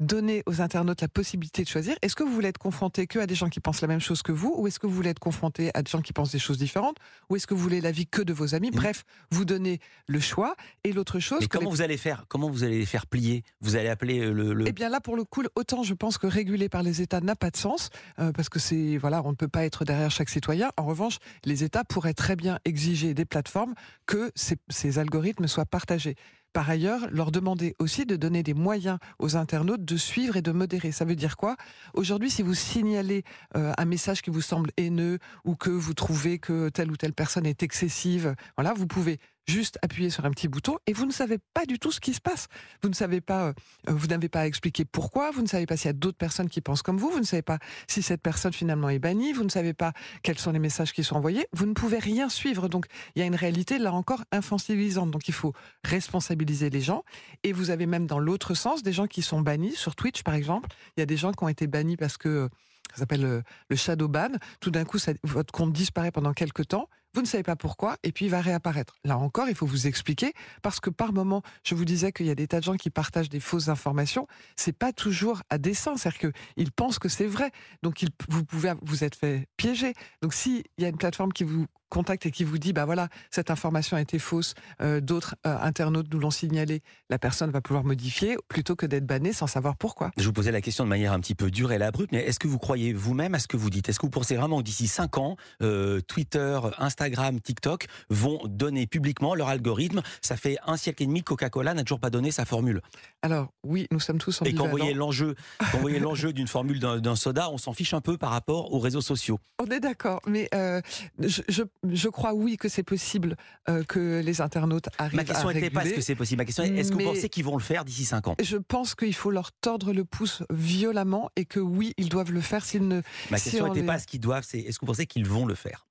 donner 0.00 0.42
aux 0.46 0.60
internautes 0.60 1.00
la 1.00 1.08
possibilité 1.08 1.62
de 1.62 1.68
choisir. 1.68 1.96
Est-ce 2.02 2.16
que 2.16 2.22
vous 2.22 2.32
voulez 2.32 2.48
être 2.48 2.58
confronté 2.58 3.06
que 3.06 3.18
à 3.18 3.26
des 3.26 3.34
gens 3.34 3.48
qui 3.48 3.60
pensent 3.60 3.80
la 3.80 3.88
même 3.88 4.00
chose 4.00 4.22
que 4.22 4.32
vous, 4.32 4.54
ou 4.56 4.66
est-ce 4.66 4.78
que 4.78 4.86
vous 4.86 4.94
voulez 4.94 5.10
être 5.10 5.18
confronté 5.18 5.70
à 5.74 5.82
des 5.82 5.90
gens 5.90 6.02
qui 6.02 6.12
pensent 6.12 6.32
des 6.32 6.38
choses 6.38 6.58
différentes, 6.58 6.96
ou 7.28 7.36
est-ce 7.36 7.46
que 7.46 7.54
vous 7.54 7.60
voulez 7.60 7.80
l'avis 7.80 8.06
que 8.06 8.22
de 8.22 8.32
vos 8.32 8.54
amis? 8.54 8.70
Bref, 8.70 9.04
vous 9.30 9.44
donnez 9.44 9.80
le 10.06 10.20
choix. 10.20 10.54
Et 10.84 10.92
l'autre 10.92 11.18
chose. 11.18 11.40
Mais 11.40 11.48
comment 11.48 11.70
vous 11.70 11.82
allez 11.82 11.96
faire 11.96 12.24
Comment 12.28 12.50
vous 12.50 12.64
allez 12.64 12.78
les 12.78 12.86
faire 12.86 13.06
plier? 13.06 13.42
Vous 13.60 13.76
allez 13.76 13.88
appeler 13.88 14.20
euh, 14.20 14.32
le, 14.32 14.68
Eh 14.68 14.72
bien 14.72 14.88
là, 14.88 15.00
pour 15.00 15.16
le 15.16 15.24
coup, 15.24 15.42
autant 15.54 15.82
je 15.82 15.94
pense 15.94 16.18
que 16.18 16.26
réguler 16.26 16.68
par 16.68 16.82
les 16.82 17.02
États 17.02 17.20
n'a 17.20 17.36
pas 17.36 17.50
de 17.50 17.56
sens, 17.56 17.90
euh, 18.18 18.32
parce 18.32 18.48
que 18.48 18.58
c'est 18.58 18.96
voilà, 18.96 19.22
on 19.24 19.30
ne 19.30 19.36
peut 19.36 19.48
pas 19.48 19.64
être 19.64 19.84
derrière 19.84 20.10
chaque 20.10 20.28
citoyen. 20.28 20.70
En 20.76 20.84
revanche, 20.84 21.18
les 21.44 21.64
États 21.64 21.84
pourraient 21.84 22.14
très 22.14 22.36
bien 22.36 22.58
exiger 22.64 23.14
des 23.14 23.24
plateformes 23.24 23.74
que 24.06 24.32
ces 24.34 24.98
algorithmes 24.98 25.46
soient 25.46 25.66
partagés 25.66 26.16
par 26.52 26.68
ailleurs, 26.70 27.08
leur 27.10 27.30
demander 27.30 27.74
aussi 27.78 28.06
de 28.06 28.16
donner 28.16 28.42
des 28.42 28.54
moyens 28.54 28.98
aux 29.18 29.36
internautes 29.36 29.84
de 29.84 29.96
suivre 29.96 30.36
et 30.36 30.42
de 30.42 30.52
modérer. 30.52 30.92
Ça 30.92 31.04
veut 31.04 31.16
dire 31.16 31.36
quoi? 31.36 31.56
Aujourd'hui, 31.94 32.30
si 32.30 32.42
vous 32.42 32.54
signalez 32.54 33.24
euh, 33.56 33.72
un 33.76 33.84
message 33.84 34.22
qui 34.22 34.30
vous 34.30 34.40
semble 34.40 34.70
haineux 34.76 35.18
ou 35.44 35.56
que 35.56 35.70
vous 35.70 35.94
trouvez 35.94 36.38
que 36.38 36.68
telle 36.68 36.90
ou 36.90 36.96
telle 36.96 37.12
personne 37.12 37.46
est 37.46 37.62
excessive, 37.62 38.34
voilà, 38.56 38.72
vous 38.72 38.86
pouvez 38.86 39.18
juste 39.48 39.78
appuyer 39.82 40.10
sur 40.10 40.24
un 40.24 40.30
petit 40.30 40.46
bouton 40.46 40.78
et 40.86 40.92
vous 40.92 41.06
ne 41.06 41.12
savez 41.12 41.38
pas 41.54 41.66
du 41.66 41.78
tout 41.78 41.90
ce 41.90 42.00
qui 42.00 42.14
se 42.14 42.20
passe. 42.20 42.48
Vous 42.82 42.88
ne 42.88 42.94
savez 42.94 43.20
pas, 43.20 43.48
euh, 43.48 43.52
vous 43.88 44.06
n'avez 44.08 44.28
pas 44.28 44.40
à 44.40 44.46
expliquer 44.46 44.84
pourquoi, 44.84 45.30
vous 45.30 45.42
ne 45.42 45.46
savez 45.46 45.66
pas 45.66 45.76
s'il 45.76 45.86
y 45.86 45.90
a 45.90 45.94
d'autres 45.94 46.18
personnes 46.18 46.48
qui 46.48 46.60
pensent 46.60 46.82
comme 46.82 46.98
vous, 46.98 47.10
vous 47.10 47.20
ne 47.20 47.24
savez 47.24 47.42
pas 47.42 47.58
si 47.88 48.02
cette 48.02 48.22
personne 48.22 48.52
finalement 48.52 48.90
est 48.90 48.98
bannie, 48.98 49.32
vous 49.32 49.44
ne 49.44 49.48
savez 49.48 49.72
pas 49.72 49.92
quels 50.22 50.38
sont 50.38 50.52
les 50.52 50.58
messages 50.58 50.92
qui 50.92 51.02
sont 51.02 51.16
envoyés, 51.16 51.46
vous 51.52 51.66
ne 51.66 51.72
pouvez 51.72 51.98
rien 51.98 52.28
suivre. 52.28 52.68
Donc 52.68 52.86
il 53.14 53.20
y 53.20 53.22
a 53.22 53.26
une 53.26 53.34
réalité 53.34 53.78
là 53.78 53.92
encore 53.92 54.22
infantilisante. 54.32 55.10
Donc 55.10 55.28
il 55.28 55.34
faut 55.34 55.54
responsabiliser 55.84 56.70
les 56.70 56.80
gens 56.80 57.04
et 57.42 57.52
vous 57.52 57.70
avez 57.70 57.86
même 57.86 58.06
dans 58.06 58.18
l'autre 58.18 58.54
sens 58.54 58.82
des 58.82 58.92
gens 58.92 59.06
qui 59.06 59.22
sont 59.22 59.40
bannis 59.40 59.74
sur 59.74 59.96
Twitch 59.96 60.22
par 60.22 60.34
exemple. 60.34 60.68
Il 60.96 61.00
y 61.00 61.02
a 61.02 61.06
des 61.06 61.16
gens 61.16 61.32
qui 61.32 61.42
ont 61.42 61.48
été 61.48 61.66
bannis 61.66 61.96
parce 61.96 62.18
que 62.18 62.28
euh, 62.28 62.48
ça 62.92 63.00
s'appelle 63.00 63.22
le, 63.22 63.42
le, 63.68 63.76
shadow 63.76 64.08
ban. 64.08 64.30
Tout 64.60 64.70
d'un 64.70 64.84
coup, 64.84 64.98
votre 65.22 65.52
compte 65.52 65.72
disparaît 65.72 66.10
pendant 66.10 66.32
quelques 66.32 66.68
temps. 66.68 66.88
Vous 67.18 67.22
ne 67.22 67.26
savez 67.26 67.42
pas 67.42 67.56
pourquoi, 67.56 67.96
et 68.04 68.12
puis 68.12 68.26
il 68.26 68.30
va 68.30 68.40
réapparaître. 68.40 68.94
Là 69.02 69.18
encore, 69.18 69.48
il 69.48 69.56
faut 69.56 69.66
vous 69.66 69.88
expliquer, 69.88 70.34
parce 70.62 70.78
que 70.78 70.88
par 70.88 71.12
moment, 71.12 71.42
je 71.64 71.74
vous 71.74 71.84
disais 71.84 72.12
qu'il 72.12 72.26
y 72.26 72.30
a 72.30 72.36
des 72.36 72.46
tas 72.46 72.60
de 72.60 72.64
gens 72.64 72.76
qui 72.76 72.90
partagent 72.90 73.28
des 73.28 73.40
fausses 73.40 73.68
informations. 73.68 74.28
C'est 74.54 74.70
pas 74.70 74.92
toujours 74.92 75.42
à 75.50 75.58
dessein, 75.58 75.96
c'est-à-dire 75.96 76.32
qu'ils 76.56 76.70
pensent 76.70 77.00
que 77.00 77.08
c'est 77.08 77.26
vrai, 77.26 77.50
donc 77.82 78.04
vous 78.28 78.44
pouvez 78.44 78.72
vous 78.82 79.02
êtes 79.02 79.16
fait 79.16 79.48
piéger. 79.56 79.94
Donc 80.22 80.32
s'il 80.32 80.62
y 80.78 80.84
a 80.84 80.88
une 80.88 80.96
plateforme 80.96 81.32
qui 81.32 81.42
vous 81.42 81.66
contacte 81.88 82.26
et 82.26 82.30
qui 82.30 82.44
vous 82.44 82.58
dit, 82.58 82.72
bah 82.72 82.84
voilà, 82.84 83.08
cette 83.30 83.50
information 83.50 83.96
a 83.96 84.00
été 84.00 84.18
fausse, 84.18 84.54
euh, 84.80 85.00
d'autres 85.00 85.36
euh, 85.46 85.56
internautes 85.60 86.08
nous 86.12 86.18
l'ont 86.18 86.30
signalé, 86.30 86.82
la 87.10 87.18
personne 87.18 87.50
va 87.50 87.60
pouvoir 87.60 87.84
modifier 87.84 88.36
plutôt 88.48 88.76
que 88.76 88.86
d'être 88.86 89.06
bannée 89.06 89.32
sans 89.32 89.46
savoir 89.46 89.76
pourquoi. 89.76 90.10
Je 90.16 90.24
vous 90.24 90.32
posais 90.32 90.52
la 90.52 90.60
question 90.60 90.84
de 90.84 90.88
manière 90.88 91.12
un 91.12 91.20
petit 91.20 91.34
peu 91.34 91.50
dure 91.50 91.72
et 91.72 91.82
abrupte, 91.82 92.12
mais 92.12 92.24
est-ce 92.24 92.38
que 92.38 92.48
vous 92.48 92.58
croyez 92.58 92.92
vous-même 92.92 93.34
à 93.34 93.38
ce 93.38 93.48
que 93.48 93.56
vous 93.56 93.70
dites? 93.70 93.88
Est-ce 93.88 93.98
que 93.98 94.06
vous 94.06 94.10
pensez 94.10 94.36
vraiment 94.36 94.58
que 94.58 94.64
d'ici 94.64 94.86
5 94.86 95.18
ans, 95.18 95.36
euh, 95.62 96.00
Twitter, 96.00 96.58
Instagram, 96.78 97.40
TikTok 97.40 97.86
vont 98.10 98.40
donner 98.46 98.86
publiquement 98.86 99.34
leur 99.34 99.48
algorithme? 99.48 100.02
Ça 100.22 100.36
fait 100.36 100.58
un 100.66 100.76
siècle 100.76 101.02
et 101.02 101.06
demi 101.06 101.20
que 101.20 101.26
Coca-Cola 101.26 101.74
n'a 101.74 101.82
toujours 101.82 102.00
pas 102.00 102.10
donné 102.10 102.30
sa 102.30 102.44
formule. 102.44 102.80
Alors 103.22 103.48
oui, 103.64 103.86
nous 103.90 104.00
sommes 104.00 104.18
tous 104.18 104.40
Et 104.44 104.54
quand 104.54 104.64
vous 104.64 104.70
voyez 104.70 104.94
l'enjeu, 104.94 105.34
quand 105.58 105.78
vous 105.78 105.82
voyez 105.82 106.00
l'enjeu 106.00 106.32
d'une 106.32 106.48
formule 106.48 106.80
d'un 106.80 107.16
soda, 107.16 107.50
on 107.50 107.58
s'en 107.58 107.72
fiche 107.72 107.94
un 107.94 108.00
peu 108.00 108.18
par 108.18 108.30
rapport 108.30 108.72
aux 108.72 108.78
réseaux 108.78 109.00
sociaux. 109.00 109.38
On 109.58 109.66
est 109.66 109.80
d'accord, 109.80 110.20
mais 110.26 110.48
je, 110.52 111.42
je, 111.48 111.62
je 111.88 112.08
crois 112.08 112.34
oui 112.34 112.56
que 112.56 112.68
c'est 112.68 112.82
possible 112.82 113.36
euh, 113.68 113.84
que 113.84 114.20
les 114.24 114.40
internautes 114.40 114.88
arrivent 114.98 115.16
Ma 115.16 115.24
question 115.24 115.50
n'était 115.52 115.70
pas 115.70 115.84
est-ce 115.84 115.94
que 115.94 116.00
c'est 116.00 116.14
possible? 116.14 116.38
Ma 116.38 116.44
question 116.44 116.64
est 116.64 116.68
est-ce 116.76 116.90
que 116.92 116.96
vous 116.96 117.04
pensez 117.14 117.28
qu'ils 117.28 117.44
vont 117.44 117.56
le 117.56 117.62
faire 117.62 117.84
d'ici 117.84 118.04
5 118.04 118.28
ans? 118.28 118.36
Je 118.42 118.56
pense 118.56 118.94
qu'il 118.94 119.14
faut 119.14 119.30
leur 119.30 119.52
tordre 119.52 119.92
le 119.92 120.04
pouce 120.04 120.42
violemment 120.50 121.30
et 121.36 121.44
que 121.44 121.60
oui, 121.60 121.94
ils 121.96 122.08
doivent 122.08 122.32
le 122.32 122.40
faire 122.40 122.64
s'ils 122.64 122.86
ne. 122.86 123.00
Ma 123.30 123.38
si 123.38 123.44
question 123.50 123.64
on 123.64 123.68
n'était 123.68 123.80
les- 123.80 123.86
pas 123.86 123.96
est-ce 123.96 124.06
qu'ils 124.06 124.20
doivent, 124.20 124.44
c'est 124.46 124.58
est-ce 124.60 124.78
que 124.78 124.86
vous 124.86 124.92
pensez 124.92 125.06
qu'ils 125.06 125.26
vont 125.26 125.46
le 125.46 125.54
faire? 125.54 125.86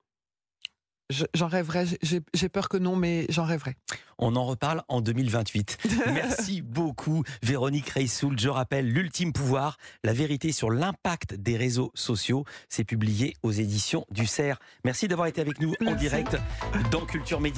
J'en 1.10 1.48
rêverais, 1.48 1.86
j'ai 2.02 2.50
peur 2.50 2.68
que 2.68 2.76
non, 2.76 2.98
mais 2.98 3.26
j'en 3.30 3.46
rêverais. 3.46 3.78
On 4.20 4.36
en 4.36 4.46
reparle 4.46 4.84
en 4.90 5.00
2028. 5.00 5.78
Merci 6.08 6.62
beaucoup, 6.62 7.24
Véronique 7.44 7.90
Reissoul. 7.90 8.38
Je 8.38 8.50
rappelle, 8.50 8.92
L'ultime 8.92 9.32
pouvoir, 9.32 9.78
la 10.04 10.12
vérité 10.12 10.52
sur 10.52 10.70
l'impact 10.70 11.36
des 11.36 11.56
réseaux 11.56 11.92
sociaux, 11.94 12.44
c'est 12.68 12.84
publié 12.84 13.36
aux 13.42 13.52
éditions 13.52 14.06
du 14.12 14.26
CERF. 14.26 14.58
Merci 14.84 15.08
d'avoir 15.08 15.28
été 15.28 15.40
avec 15.40 15.62
nous 15.62 15.74
en 15.86 15.96
direct 15.96 16.36
dans 16.92 17.06
Culture 17.06 17.40
Média. 17.40 17.56